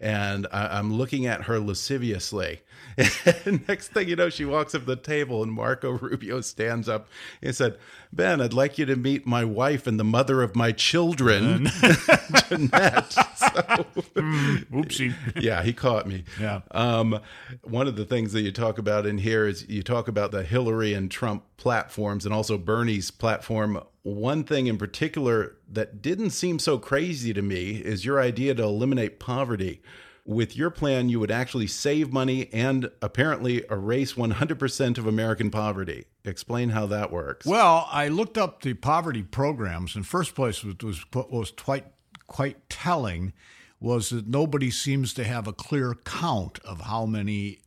[0.01, 2.61] and I, am looking at her lasciviously.
[3.45, 7.09] And next thing you know, she walks up the table, and Marco Rubio stands up
[7.43, 7.77] and said,
[8.13, 11.67] "Ben, I'd like you to meet my wife and the mother of my children,
[12.49, 13.25] Jeanette." So,
[14.15, 15.15] mm, oopsie.
[15.35, 16.23] yeah, he caught me.
[16.41, 16.61] Yeah.
[16.71, 17.19] Um,
[17.63, 20.45] one of the things that you talk about in here is you talk about the
[20.45, 26.59] Hillary and Trump platforms, and also Bernie's platform one thing in particular that didn't seem
[26.59, 29.83] so crazy to me is your idea to eliminate poverty.
[30.27, 36.05] With your plan, you would actually save money and apparently erase 100% of American poverty.
[36.25, 37.47] Explain how that works.
[37.47, 39.97] Well, I looked up the poverty programs.
[39.97, 41.87] In first place, was was, was quite
[42.27, 43.33] quite telling
[43.81, 47.59] was that nobody seems to have a clear count of how many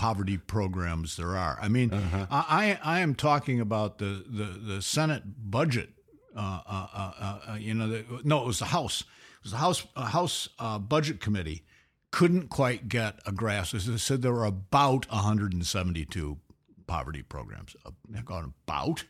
[0.00, 1.58] poverty programs there are.
[1.60, 2.26] I mean, uh-huh.
[2.30, 5.90] I I am talking about the the, the Senate budget.
[6.34, 9.02] Uh, uh, uh, uh you know, the, no, it was the House.
[9.02, 11.64] It was the House House uh, Budget Committee
[12.12, 13.74] couldn't quite get a grasp.
[13.74, 16.38] As said, there were about 172
[16.86, 17.76] poverty programs.
[18.24, 19.04] Gone About.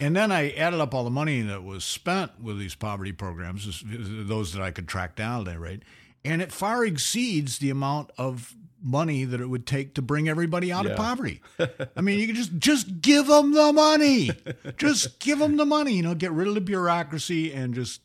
[0.00, 3.82] And then I added up all the money that was spent with these poverty programs,
[3.86, 5.82] those that I could track down at any rate,
[6.24, 10.72] and it far exceeds the amount of money that it would take to bring everybody
[10.72, 10.92] out yeah.
[10.92, 11.40] of poverty.
[11.96, 14.30] I mean, you can just just give them the money.
[14.76, 15.94] just give them the money.
[15.94, 18.00] You know, get rid of the bureaucracy and just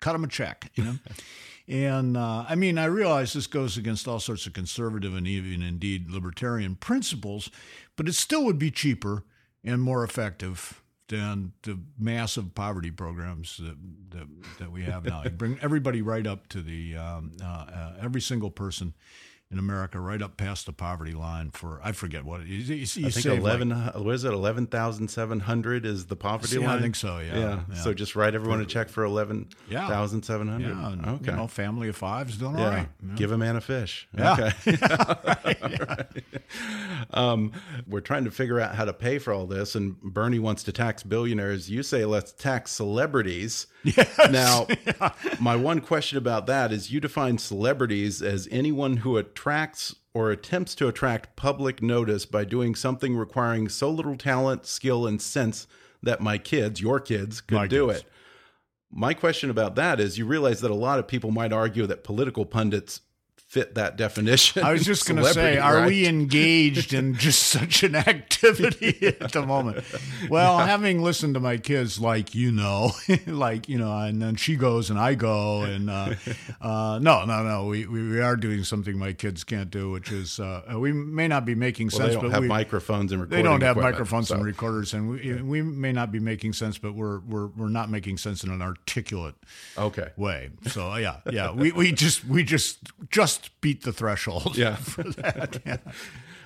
[0.00, 0.70] cut them a check.
[0.74, 0.98] You know.
[1.68, 5.62] And uh, I mean, I realize this goes against all sorts of conservative and even
[5.62, 7.50] indeed libertarian principles,
[7.96, 9.24] but it still would be cheaper
[9.64, 13.76] and more effective than the massive poverty programs that
[14.10, 15.22] that, that we have now.
[15.24, 18.94] You bring everybody right up to the um, uh, uh, every single person
[19.50, 22.68] in America right up past the poverty line for I forget what it is.
[22.68, 23.68] You, you I think eleven.
[23.68, 24.32] Like, what is it?
[24.32, 26.78] Eleven thousand seven hundred is the poverty yeah, line.
[26.78, 27.18] I think so.
[27.18, 27.60] Yeah, yeah.
[27.70, 27.74] yeah.
[27.76, 30.76] So just write everyone a check for eleven thousand seven hundred.
[30.76, 31.12] Yeah.
[31.12, 31.30] Okay.
[31.30, 32.64] You know, family of five is doing yeah.
[32.64, 32.88] all right.
[33.06, 33.14] Yeah.
[33.14, 34.08] Give a man a fish.
[34.16, 34.52] Yeah.
[34.66, 34.76] Okay.
[35.88, 36.06] right.
[37.12, 37.52] Um,
[37.86, 40.72] we're trying to figure out how to pay for all this, and Bernie wants to
[40.72, 41.70] tax billionaires.
[41.70, 43.66] You say let's tax celebrities.
[43.84, 44.18] Yes.
[44.30, 44.66] Now,
[45.40, 50.74] my one question about that is: you define celebrities as anyone who attracts or attempts
[50.74, 55.66] to attract public notice by doing something requiring so little talent, skill, and sense
[56.02, 58.00] that my kids, your kids, could My do kids.
[58.00, 58.06] it.
[58.90, 62.02] My question about that is you realize that a lot of people might argue that
[62.02, 63.02] political pundits
[63.56, 64.62] fit that definition.
[64.62, 65.86] I was just going to say, are right?
[65.86, 69.82] we engaged in just such an activity at the moment?
[70.28, 72.90] Well, having listened to my kids, like you know,
[73.26, 76.14] like you know, and then she goes and I go, and uh,
[76.60, 80.12] uh, no, no, no, we, we we are doing something my kids can't do, which
[80.12, 83.12] is uh, we may not be making Well, sense, they don't but have we, microphones
[83.12, 86.76] and they don't have microphones and recorders, and we we may not be making sense,
[86.76, 89.34] but we're we're we're not making sense in an articulate
[89.78, 90.10] Okay.
[90.16, 90.50] way.
[90.66, 92.80] So yeah, yeah, we, we just we just
[93.10, 94.56] just beat the threshold.
[94.56, 94.76] Yeah.
[94.76, 95.60] for that.
[95.66, 95.76] Yeah.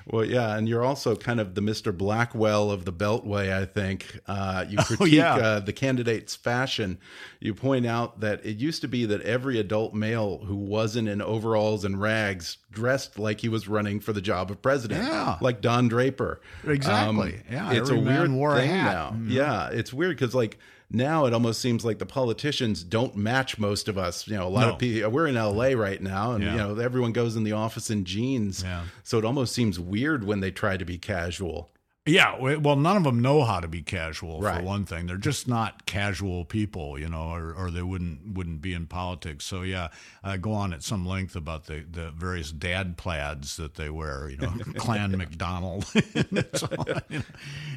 [0.07, 1.97] Well, yeah, and you're also kind of the Mr.
[1.97, 4.19] Blackwell of the Beltway, I think.
[4.27, 5.35] Uh, you critique yeah.
[5.37, 6.99] uh, the candidate's fashion.
[7.39, 11.21] You point out that it used to be that every adult male who wasn't in
[11.23, 15.37] overalls and rags dressed like he was running for the job of president, Yeah.
[15.41, 16.41] like Don Draper.
[16.65, 17.43] Um, Exactly.
[17.51, 18.93] Yeah, it's a weird wore thing hat.
[18.93, 19.11] now.
[19.17, 19.31] Mhm.
[19.31, 20.59] Yeah, it's weird because like
[20.91, 24.27] now it almost seems like the politicians don't match most of us.
[24.27, 24.73] You know, a lot No.
[24.75, 25.11] of people.
[25.11, 25.75] We're in L.A.
[25.75, 26.53] right now, and Yeah.
[26.53, 28.63] you know everyone goes in the office in jeans.
[28.63, 28.83] Yeah.
[29.05, 31.71] So it almost seems weird when they try to be casual.
[32.07, 34.41] Yeah, well, none of them know how to be casual.
[34.41, 34.59] Right.
[34.59, 38.63] For one thing, they're just not casual people, you know, or, or they wouldn't wouldn't
[38.63, 39.45] be in politics.
[39.45, 39.89] So yeah,
[40.25, 44.31] I go on at some length about the, the various dad plaids that they wear,
[44.31, 45.85] you know, Clan McDonald,
[46.15, 46.69] and, so
[47.11, 47.25] you know.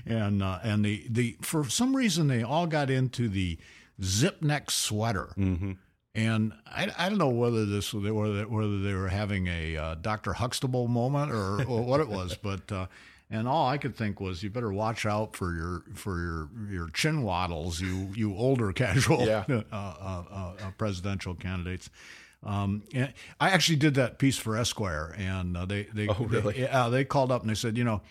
[0.05, 3.57] and uh, and the the for some reason they all got into the
[4.01, 5.33] zip neck sweater.
[6.15, 10.33] And I, I don't know whether this whether whether they were having a uh, Dr.
[10.33, 12.85] Huxtable moment or, or what it was, but uh,
[13.33, 16.89] and all I could think was you better watch out for your for your your
[16.91, 19.43] chin waddles, you you older casual Yeah.
[19.49, 19.75] uh, uh,
[20.31, 21.89] uh, uh, presidential candidates.
[22.43, 26.53] Um, and I actually did that piece for Esquire, and uh, they they Oh, really?
[26.53, 28.01] they, yeah, they called up and they said, you know,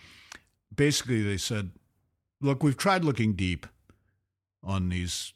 [0.75, 1.71] basically they said,
[2.41, 3.65] look, we've tried looking deep
[4.63, 5.33] on these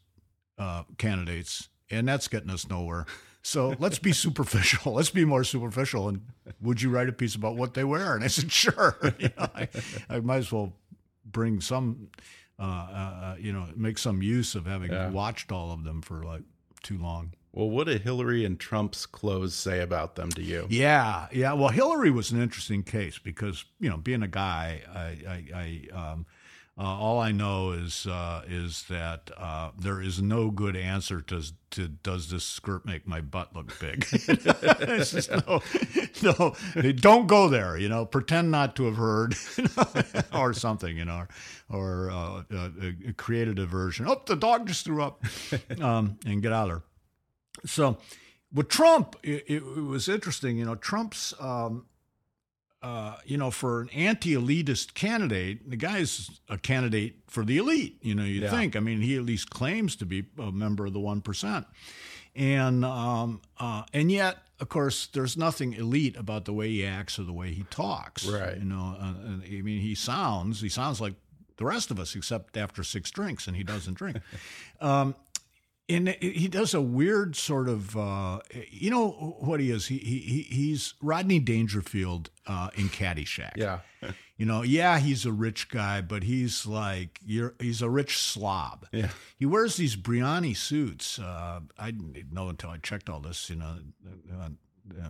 [0.58, 3.06] uh, candidates, and that's getting us nowhere.
[3.48, 4.94] So let's be superficial.
[4.96, 6.10] Let's be more superficial.
[6.10, 6.20] And
[6.60, 8.14] would you write a piece about what they wear?
[8.14, 8.98] And I said, sure.
[9.20, 9.70] You know, I,
[10.10, 10.74] I might as well
[11.24, 12.10] bring some,
[12.60, 15.12] uh, uh, you know, make some use of having Yeah.
[15.12, 16.42] watched all of them for like
[16.84, 17.32] too long.
[17.54, 20.68] Well, what did Hillary and Trump's clothes say about them to you?
[20.70, 21.54] Yeah, yeah.
[21.54, 26.12] Well, Hillary was an interesting case because you know, being a guy, I, I, I
[26.12, 26.26] um,
[26.80, 31.42] uh, all I know is uh, is that uh, there is no good answer to
[31.72, 34.06] to does this skirt make my butt look big?
[34.28, 35.62] It's just no,
[36.22, 36.56] no.
[36.94, 37.78] Don't go there.
[37.78, 39.36] You know, pretend not to have heard,
[40.34, 40.96] or something.
[40.96, 41.26] You know,
[41.70, 42.70] or uh, uh,
[43.18, 44.06] create a diversion.
[44.08, 45.24] Oh, the dog just threw up,
[45.82, 46.84] um, and get out of there.
[47.66, 47.98] So
[48.54, 50.58] with Trump, it, it, it was interesting.
[50.58, 51.86] You know, Trump's, um,
[52.82, 57.98] uh, you know, for an anti-elitist candidate, the guy's a candidate for the elite.
[58.02, 58.52] You know, you Yeah.
[58.52, 58.76] think.
[58.76, 61.66] I mean, he at least claims to be a member of the one percent,
[62.36, 67.18] and um, uh, and yet, of course, there's nothing elite about the way he acts
[67.20, 68.26] or the way he talks.
[68.28, 68.58] Right.
[68.58, 71.16] You know, uh, and, I mean, he sounds he sounds like
[71.58, 74.18] the rest of us, except after six drinks, and he doesn't drink.
[74.82, 75.16] um,
[75.90, 79.10] and he does a weird sort of uh, you know
[79.40, 83.80] what he is he, he he's Rodney Dangerfield uh, in Caddyshack Yeah.
[84.38, 88.86] you know yeah he's a rich guy but he's like you're he's a rich slob
[88.92, 89.10] Yeah.
[89.38, 93.56] he wears these Brioni suits uh, I didn't know until I checked all this you
[93.56, 93.76] know
[94.34, 94.50] uh,
[95.02, 95.10] uh,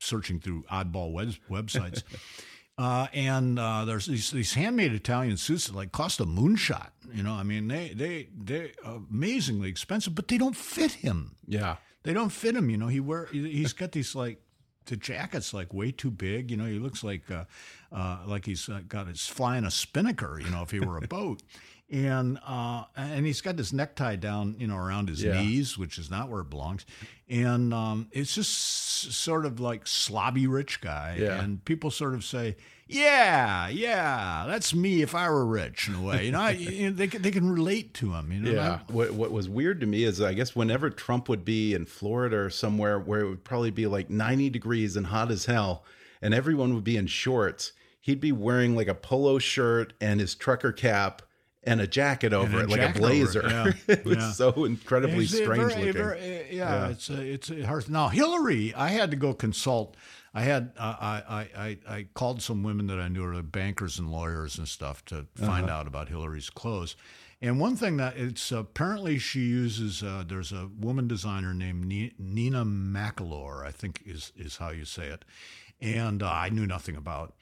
[0.00, 2.02] searching through oddball web- websites
[2.76, 6.90] uh, and uh, there's these, these handmade Italian suits that like cost a moonshot.
[7.12, 11.36] You know, I mean, they they they're amazingly expensive, but they don't fit him.
[11.46, 11.76] Yeah.
[12.02, 12.70] They don't fit him.
[12.70, 14.40] You know, he wear he's got these like
[14.86, 16.50] the jacket's like way too big.
[16.50, 17.44] You know, he looks like uh,
[17.92, 20.40] uh, like he's uh, got his flying a spinnaker.
[20.40, 21.42] You know, if he were a boat.
[21.94, 25.40] And uh, and he's got this necktie down, you know, around his Yeah.
[25.40, 26.84] knees, which is not where it belongs.
[27.28, 28.50] And um, it's just
[29.12, 31.18] sort of like slobby rich guy.
[31.20, 31.40] Yeah.
[31.40, 32.56] And people sort of say,
[32.88, 36.90] "Yeah, yeah, that's me if I were rich." In a way, you know, I, you
[36.90, 38.32] know they can, they can relate to him.
[38.32, 38.80] You know, Yeah.
[38.88, 42.38] What what was weird to me is I guess whenever Trump would be in Florida
[42.38, 45.84] or somewhere where it would probably be like 90 degrees and hot as hell
[46.20, 47.70] and everyone would be in shorts,
[48.00, 51.22] he'd be wearing like a polo shirt and his trucker cap
[51.66, 53.42] and a jacket over a it, like a jacket it, blazer.
[53.46, 54.32] yeah, it was yeah.
[54.32, 55.92] so incredibly It's strange very- looking.
[55.92, 56.88] very- uh, yeah, Yeah.
[56.88, 57.88] it's a, it's a hard.
[57.90, 59.96] Now Hillary, I had to go consult.
[60.36, 63.98] I had uh, I, I I I called some women that I knew are bankers
[63.98, 65.78] and lawyers and stuff to find Uh-huh.
[65.80, 66.96] out about Hillary's clothes.
[67.42, 70.02] And one thing that it's apparently she uses.
[70.02, 71.84] Uh, there's a woman designer named
[72.18, 75.24] Nina McLemore, I think is is how you say it,
[75.80, 77.34] and uh, I knew nothing about.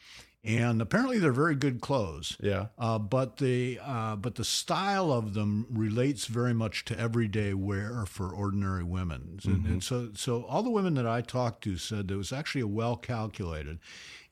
[0.44, 2.36] And apparently they're very good clothes.
[2.40, 2.66] Yeah.
[2.76, 8.04] Uh, but the uh, but the style of them relates very much to everyday wear
[8.06, 9.38] for ordinary women.
[9.44, 12.62] And, and so so all the women that I talked to said it was actually
[12.62, 13.78] a well calculated,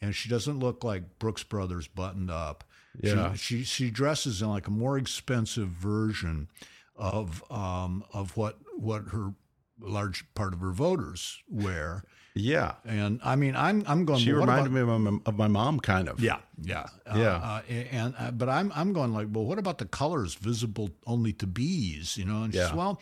[0.00, 2.64] and she doesn't look like Brooks Brothers buttoned up.
[3.00, 3.34] Yeah.
[3.34, 6.48] She, she she dresses in like a more expensive version
[6.96, 9.34] of um of what what her
[9.80, 12.02] large part of her voters wear.
[12.34, 12.74] Yeah.
[12.84, 14.20] And I mean, I'm I'm going.
[14.20, 16.20] She well, reminded about- me of my, of my mom, kind of.
[16.20, 17.34] yeah, yeah, Uh, Yeah.
[17.36, 21.32] Uh, and uh, but I'm I'm going like, well, what about the colors visible only
[21.34, 22.16] to bees?
[22.16, 22.74] You know, and Yeah.
[22.74, 23.00] well,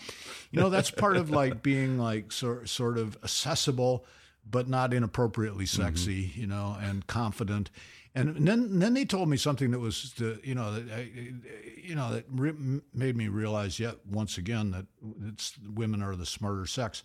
[0.50, 4.06] you know, that's part of like being like sort sort of accessible,
[4.50, 5.82] but not inappropriately Mm-hmm.
[5.82, 6.32] sexy.
[6.34, 7.70] You know, and confident.
[8.14, 11.10] And then, and then they told me something that was, the, you know, that, I-
[11.76, 14.86] you know, that re- made me realize yet once again that
[15.28, 17.04] it's women are the smarter sex.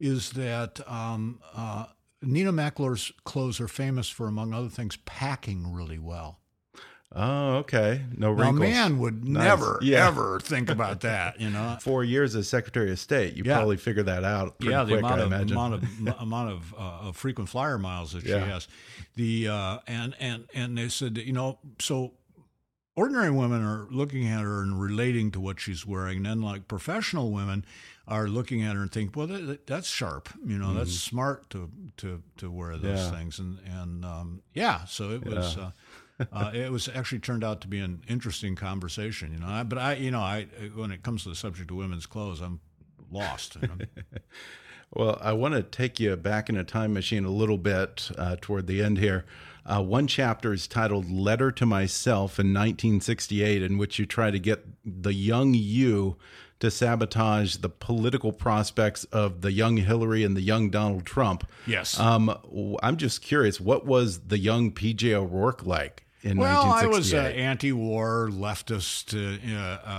[0.00, 1.86] Is that um, uh,
[2.22, 6.38] Nina McLemore's clothes are famous for, among other things, packing really well.
[7.14, 8.02] Oh, okay.
[8.16, 9.44] No Now, a man would Nice.
[9.44, 10.06] never, Yeah.
[10.08, 11.76] ever think about that, you know.
[11.82, 13.56] Four years as Secretary of State, you Yeah.
[13.56, 15.52] probably figure that out pretty yeah, the quick, amount I of imagine.
[15.56, 15.84] amount of
[16.22, 18.42] amount of, uh, of frequent flyer miles that Yeah.
[18.42, 18.68] she has.
[19.16, 22.14] The uh, and and and they said that, you know so
[22.96, 26.18] ordinary women are looking at her and relating to what she's wearing.
[26.18, 27.66] And then like professional women
[28.08, 30.28] are looking at her and think, well, that, that's sharp.
[30.44, 33.12] You know, that's smart to to to wear those Mm-hmm.
[33.14, 33.18] Yeah.
[33.18, 33.38] things.
[33.38, 35.56] And and um, yeah, so it was.
[35.56, 35.70] Uh,
[36.32, 39.46] uh, it was actually turned out to be an interesting conversation, you know.
[39.48, 40.46] I, but I, you know, I
[40.76, 42.60] when it comes to the subject of women's clothes, I'm
[43.10, 43.56] lost.
[43.60, 43.74] You know?
[44.94, 48.36] Well, I want to take you back in a time machine a little bit uh,
[48.42, 49.24] toward the end here.
[49.64, 54.38] Uh, one chapter is titled Letter to Myself in 1968, in which you try to
[54.38, 56.16] get the young you
[56.62, 61.44] to sabotage the political prospects of the young Hillary and the young Donald Trump.
[61.66, 61.98] Yes.
[61.98, 67.12] Um, I'm just curious, what was the young PJ O'Rourke like in Well, I was
[67.12, 69.90] an anti-war leftist, uh, uh,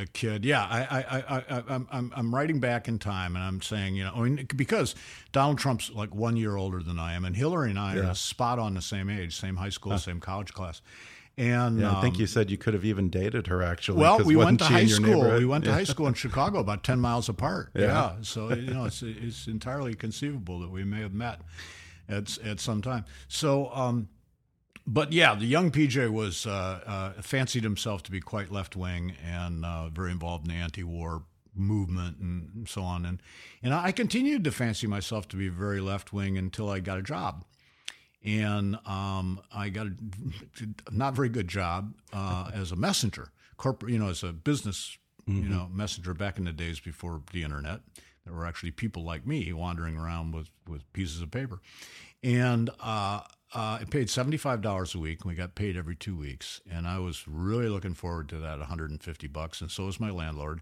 [0.00, 0.44] uh, kid.
[0.44, 3.96] Yeah, I, I, I, I, I'm, I'm, I'm writing back in time, and I'm saying,
[3.96, 4.94] you know, I mean, because
[5.32, 8.60] Donald Trump's like one year older than I am, and Hillary and I are spot
[8.60, 10.82] on the same age, same high school, same college class,
[11.38, 14.00] and yeah, I think um, you said you could have even dated her, actually.
[14.00, 15.30] Well, we went to high school.
[15.38, 15.76] We went to Yeah.
[15.76, 17.70] high school in Chicago, about ten miles apart.
[17.74, 17.82] Yeah.
[17.86, 21.40] Yeah, so you know, it's it's entirely conceivable that we may have met
[22.08, 23.04] at at some time.
[23.28, 24.08] So, um,
[24.86, 29.14] but yeah, the young PJ was uh, uh, fancied himself to be quite left wing
[29.24, 31.22] and uh, very involved in the anti-war
[31.54, 33.06] movement and so on.
[33.06, 33.22] And
[33.62, 37.02] and I continued to fancy myself to be very left wing until I got a
[37.02, 37.44] job
[38.24, 39.92] and um, I got a
[40.90, 44.96] not very good job uh, as a messenger, corporate, you know, as a business,
[45.26, 47.80] you know, messenger back in the days before the internet.
[48.24, 51.60] There were actually people like me wandering around with, with pieces of paper,
[52.22, 53.22] and uh,
[53.54, 56.60] uh, I paid seventy five dollars a week, and we got paid every two weeks.
[56.70, 59.86] And I was really looking forward to that one hundred and fifty bucks, and so
[59.86, 60.60] was my landlord.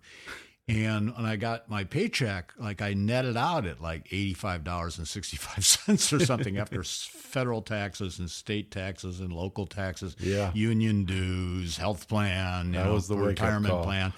[0.71, 5.09] And when I got my paycheck, like I netted out at like eighty-five dollars and
[5.09, 10.53] sixty-five cents or something after federal taxes and state taxes and local taxes, Yeah.
[10.55, 14.13] union dues, health plan, that know, was the retirement plan.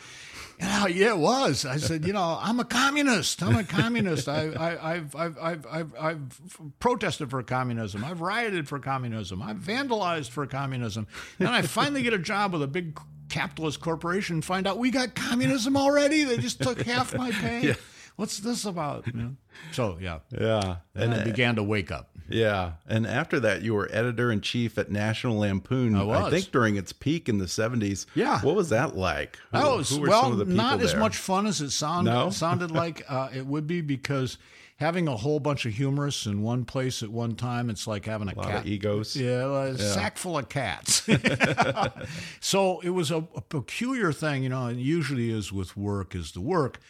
[0.61, 1.65] And I, yeah, it was.
[1.65, 3.43] I said, you know, I'm a communist.
[3.43, 4.29] I'm a communist.
[4.29, 6.41] I, I, I've, I've, I've, I've, I've
[6.79, 8.05] protested for communism.
[8.05, 9.43] I've rioted for communism.
[9.43, 11.09] I've vandalized for communism.
[11.41, 13.01] And I finally get a job with a big
[13.33, 14.43] capitalist corporation.
[14.43, 16.23] Find out we got communism already.
[16.23, 17.75] They just took half my pay.
[18.17, 19.13] What's this about?
[19.15, 19.37] Know?
[19.73, 20.77] So yeah, Yeah.
[20.95, 22.09] and And I began to wake up.
[22.29, 25.95] Yeah, and after that, you were editor in chief at National Lampoon.
[25.95, 26.33] I was.
[26.33, 28.07] think during its peak in the seventies.
[28.15, 28.41] Yeah.
[28.41, 29.39] what was that like?
[29.53, 32.31] Who, was well, some of the people not as much fun as it sound, No?
[32.31, 34.39] sounded like uh, it would be because
[34.77, 38.29] having a whole bunch of humorists in one place at one time, it's like having
[38.29, 39.15] a, lot cat of egos.
[39.15, 41.07] Yeah, a sack full of cats.
[42.41, 44.67] so it was a, a peculiar thing, you know.
[44.67, 46.81] And usually is with work is the work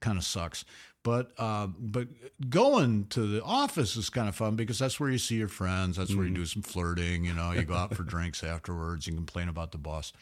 [0.00, 0.64] kind of sucks.
[1.02, 2.08] But uh, but
[2.50, 5.96] going to the office is kind of fun because that's where you see your friends.
[5.96, 7.24] That's where you do some flirting.
[7.24, 9.06] You know, you go out for drinks afterwards.
[9.06, 10.12] You complain about the boss.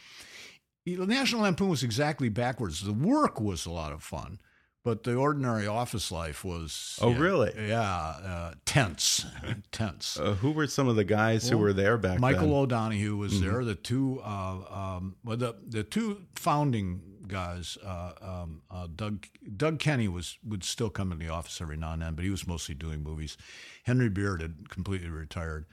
[0.85, 2.81] The National Lampoon was exactly backwards.
[2.81, 4.39] The work was a lot of fun,
[4.85, 6.97] but the ordinary office life was.
[7.01, 7.53] Oh, yeah, really?
[7.67, 9.25] Yeah, uh, tense,
[9.73, 10.17] tense.
[10.17, 12.21] Uh, who were some of the guys who were there back then?
[12.21, 12.55] Michael then?
[12.55, 13.65] O'Donoghue was there.
[13.65, 19.25] The two, uh, um, well, the the two founding guys, uh, um, uh, Doug
[19.55, 22.29] Doug Kenney was would still come in the office every now and then, but he
[22.31, 23.37] was mostly doing movies.
[23.85, 25.65] Henry Beard had completely retired,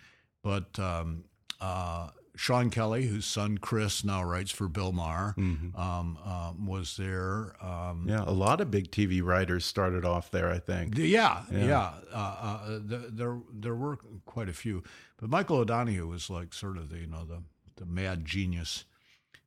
[0.44, 1.24] but um,
[1.60, 5.74] uh, Sean Kelly, whose son Chris now writes for Bill Maher, Mm-hmm.
[5.80, 7.56] um, um, was there.
[7.64, 10.98] Um, Yeah, a lot of big TV writers started off there, I think.
[10.98, 11.64] yeah, Yeah.
[11.66, 11.90] yeah.
[12.12, 13.96] Uh, uh, th- there there were
[14.26, 14.82] quite a few,
[15.16, 17.42] but Michael O'Donoghue was like sort of the you know the
[17.76, 18.84] the mad genius.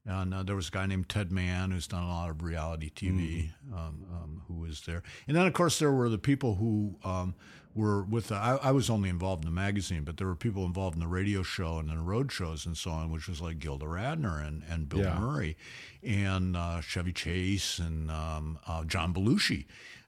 [0.06, 2.90] And uh, there was a guy named Ted Mann who's done a lot of reality
[2.90, 5.04] TV, um, um, who was there.
[5.28, 7.36] And then, of course, there were the people who um,
[7.76, 8.30] were with.
[8.30, 11.00] The, I, I was only involved in the magazine, but there were people involved in
[11.02, 14.46] the radio show and the road shows and so on, which was like Gilda Radner
[14.46, 15.20] and, and Bill Yeah.
[15.20, 15.58] Murray
[16.02, 19.66] and uh, Chevy Chase and um, uh, John Belushi.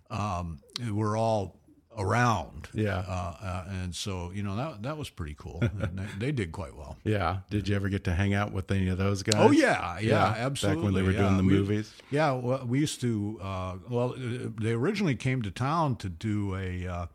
[0.09, 0.59] Um,
[0.91, 1.60] were all
[1.97, 2.69] around.
[2.73, 2.99] Yeah.
[3.07, 5.61] Uh, uh, and so, you know, that that was pretty cool.
[5.93, 6.97] they, they did quite well.
[7.03, 7.39] Yeah.
[7.49, 9.35] Did you ever get to hang out with any of those guys?
[9.37, 10.77] Oh yeah, yeah, Yeah, absolutely.
[10.77, 11.19] back when they were yeah.
[11.29, 11.93] doing the We- movies?
[12.09, 13.39] Yeah, well, we used to.
[13.41, 17.05] Uh, well, they originally came to town to do a uh,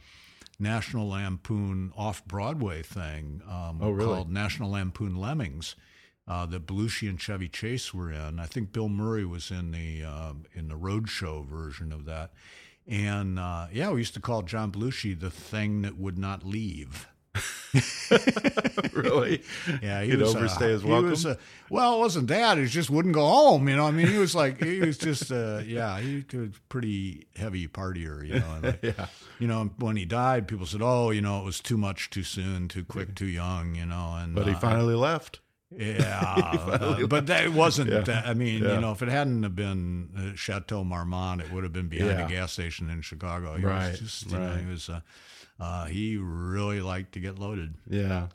[0.59, 3.43] National Lampoon off Broadway thing.
[3.49, 4.15] Um, Oh, really?
[4.15, 5.75] Called National Lampoon Lemmings.
[6.29, 8.41] Uh, that Belushi and Chevy Chase were in.
[8.41, 12.33] I think Bill Murray was in the uh, in the roadshow version of that.
[12.89, 17.09] And uh, yeah, we used to call John Belushi the thing that would not leave.
[18.93, 19.43] really?
[19.83, 21.11] Yeah, he He'd was, overstay uh, his welcome?
[21.11, 21.37] was, uh,
[21.69, 22.59] well, it wasn't that.
[22.59, 23.69] He just wouldn't go home.
[23.69, 27.27] You know, I mean, he was like, he was just, uh, yeah, he was pretty
[27.37, 28.27] heavy partier.
[28.27, 29.07] You know, like, Yeah.
[29.39, 32.23] you know, when he died, people said, oh, you know, it was too much, too
[32.23, 33.75] soon, too quick, too young.
[33.75, 35.41] You know, and But he uh, finally left.
[35.71, 37.91] Yeah, but that wasn't.
[37.91, 38.01] Yeah.
[38.01, 38.75] That, I mean, Yeah.
[38.75, 42.19] you know, if it hadn't have been uh, Chateau Marmont, it would have been behind
[42.19, 42.27] Yeah.
[42.27, 43.57] a gas station in Chicago.
[43.57, 44.61] He Right, was just, you know, right.
[44.61, 44.89] he was.
[44.89, 45.01] Uh,
[45.59, 47.75] uh, he really liked to get loaded.
[47.89, 48.27] Yeah.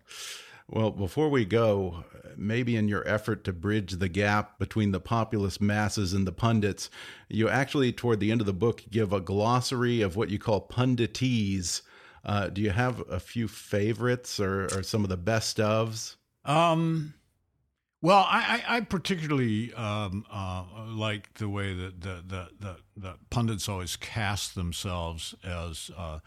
[0.67, 2.03] Well, before we go,
[2.35, 6.89] maybe in your effort to bridge the gap between the populist masses and the pundits,
[7.29, 10.65] you actually, toward the end of the book, give a glossary of what you call
[10.67, 11.81] punditese.
[12.25, 16.15] Uh, do you have a few favorites or, or some of the best ofs?
[16.45, 17.13] Um,
[18.01, 23.13] well, I, I, I particularly um, uh, like the way that the, the, the, the
[23.29, 26.19] pundits always cast themselves as uh,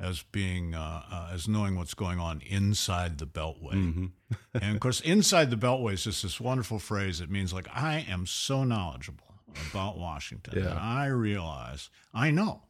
[0.00, 4.10] as being uh, uh, as knowing what's going on inside the Beltway.
[4.54, 7.20] and of course, inside the Beltway is just this wonderful phrase.
[7.20, 9.34] It means like I am so knowledgeable
[9.70, 10.70] about Washington Yeah.
[10.70, 12.62] that I realize I know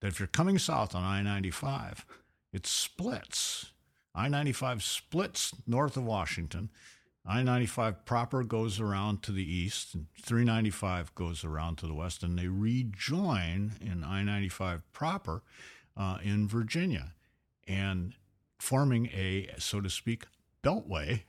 [0.00, 2.06] that if you're coming south on I 95,
[2.52, 3.72] it splits.
[4.14, 6.70] I 95 splits north of Washington.
[7.28, 12.22] I 95 proper goes around to the east, and 395 goes around to the west,
[12.22, 15.42] and they rejoin in I 95 proper
[15.96, 17.14] uh, in Virginia
[17.66, 18.14] and
[18.58, 20.24] forming a, so to speak,
[20.62, 21.22] beltway.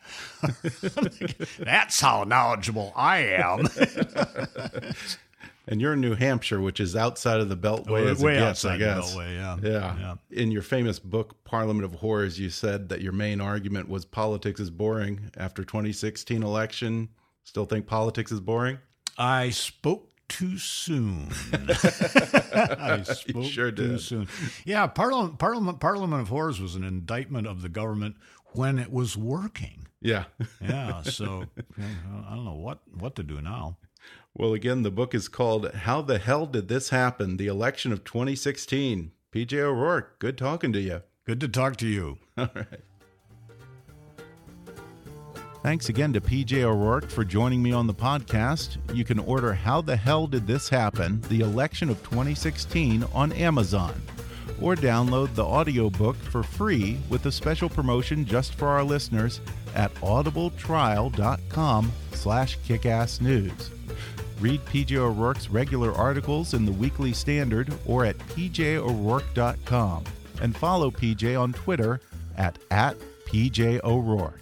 [1.60, 3.68] That's how knowledgeable I am.
[5.68, 8.64] And you're in New Hampshire, which is outside of the Beltway oh, it Way gets,
[8.64, 9.58] outside the beltway, yeah.
[9.62, 9.98] Yeah.
[10.00, 10.16] Yeah.
[10.32, 14.62] In your famous book, Parliament of Whores, you said that your main argument was politics
[14.62, 15.30] is boring.
[15.36, 17.10] After 2016 election,
[17.44, 18.78] still think politics is boring?
[19.18, 21.30] I spoke too soon.
[21.54, 24.02] I spoke sure too did.
[24.02, 24.28] soon.
[24.66, 28.16] Yeah, Parliament, Parliament, Parliament of Whores was an indictment of the government
[28.54, 29.88] when it was working.
[30.02, 30.26] Yeah.
[30.62, 31.46] Yeah, so
[31.78, 33.78] I don't know what what to do now.
[34.40, 37.38] Well, again, the book is called How the Hell Did This Happen?
[37.38, 39.12] The Election of 2016.
[39.34, 41.02] PJ O'Rourke, good talking to you.
[41.26, 42.20] Good to talk to you.
[42.38, 42.68] All right.
[45.64, 48.78] Thanks again to PJ O'Rourke for joining me on the podcast.
[48.94, 51.20] You can order How the Hell Did This Happen?
[51.30, 54.00] The Election of 2016 on Amazon.
[54.62, 59.42] Or download the audiobook for free with a special promotion just for our listeners
[59.74, 63.72] at audibletrial.com slash kickassnews.
[64.40, 70.04] Read PJ O'Rourke's regular articles in the Weekly Standard or at pjo'rourke.com.
[70.42, 72.00] And follow PJ on Twitter
[72.38, 74.34] at, at PJO'Rourke.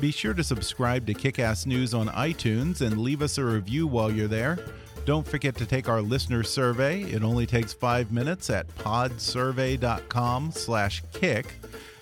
[0.00, 4.10] Be sure to subscribe to Kickass News on iTunes and leave us a review while
[4.10, 4.58] you're there.
[5.04, 7.02] Don't forget to take our listener survey.
[7.02, 11.54] It only takes five minutes at podsurvey.com slash kick.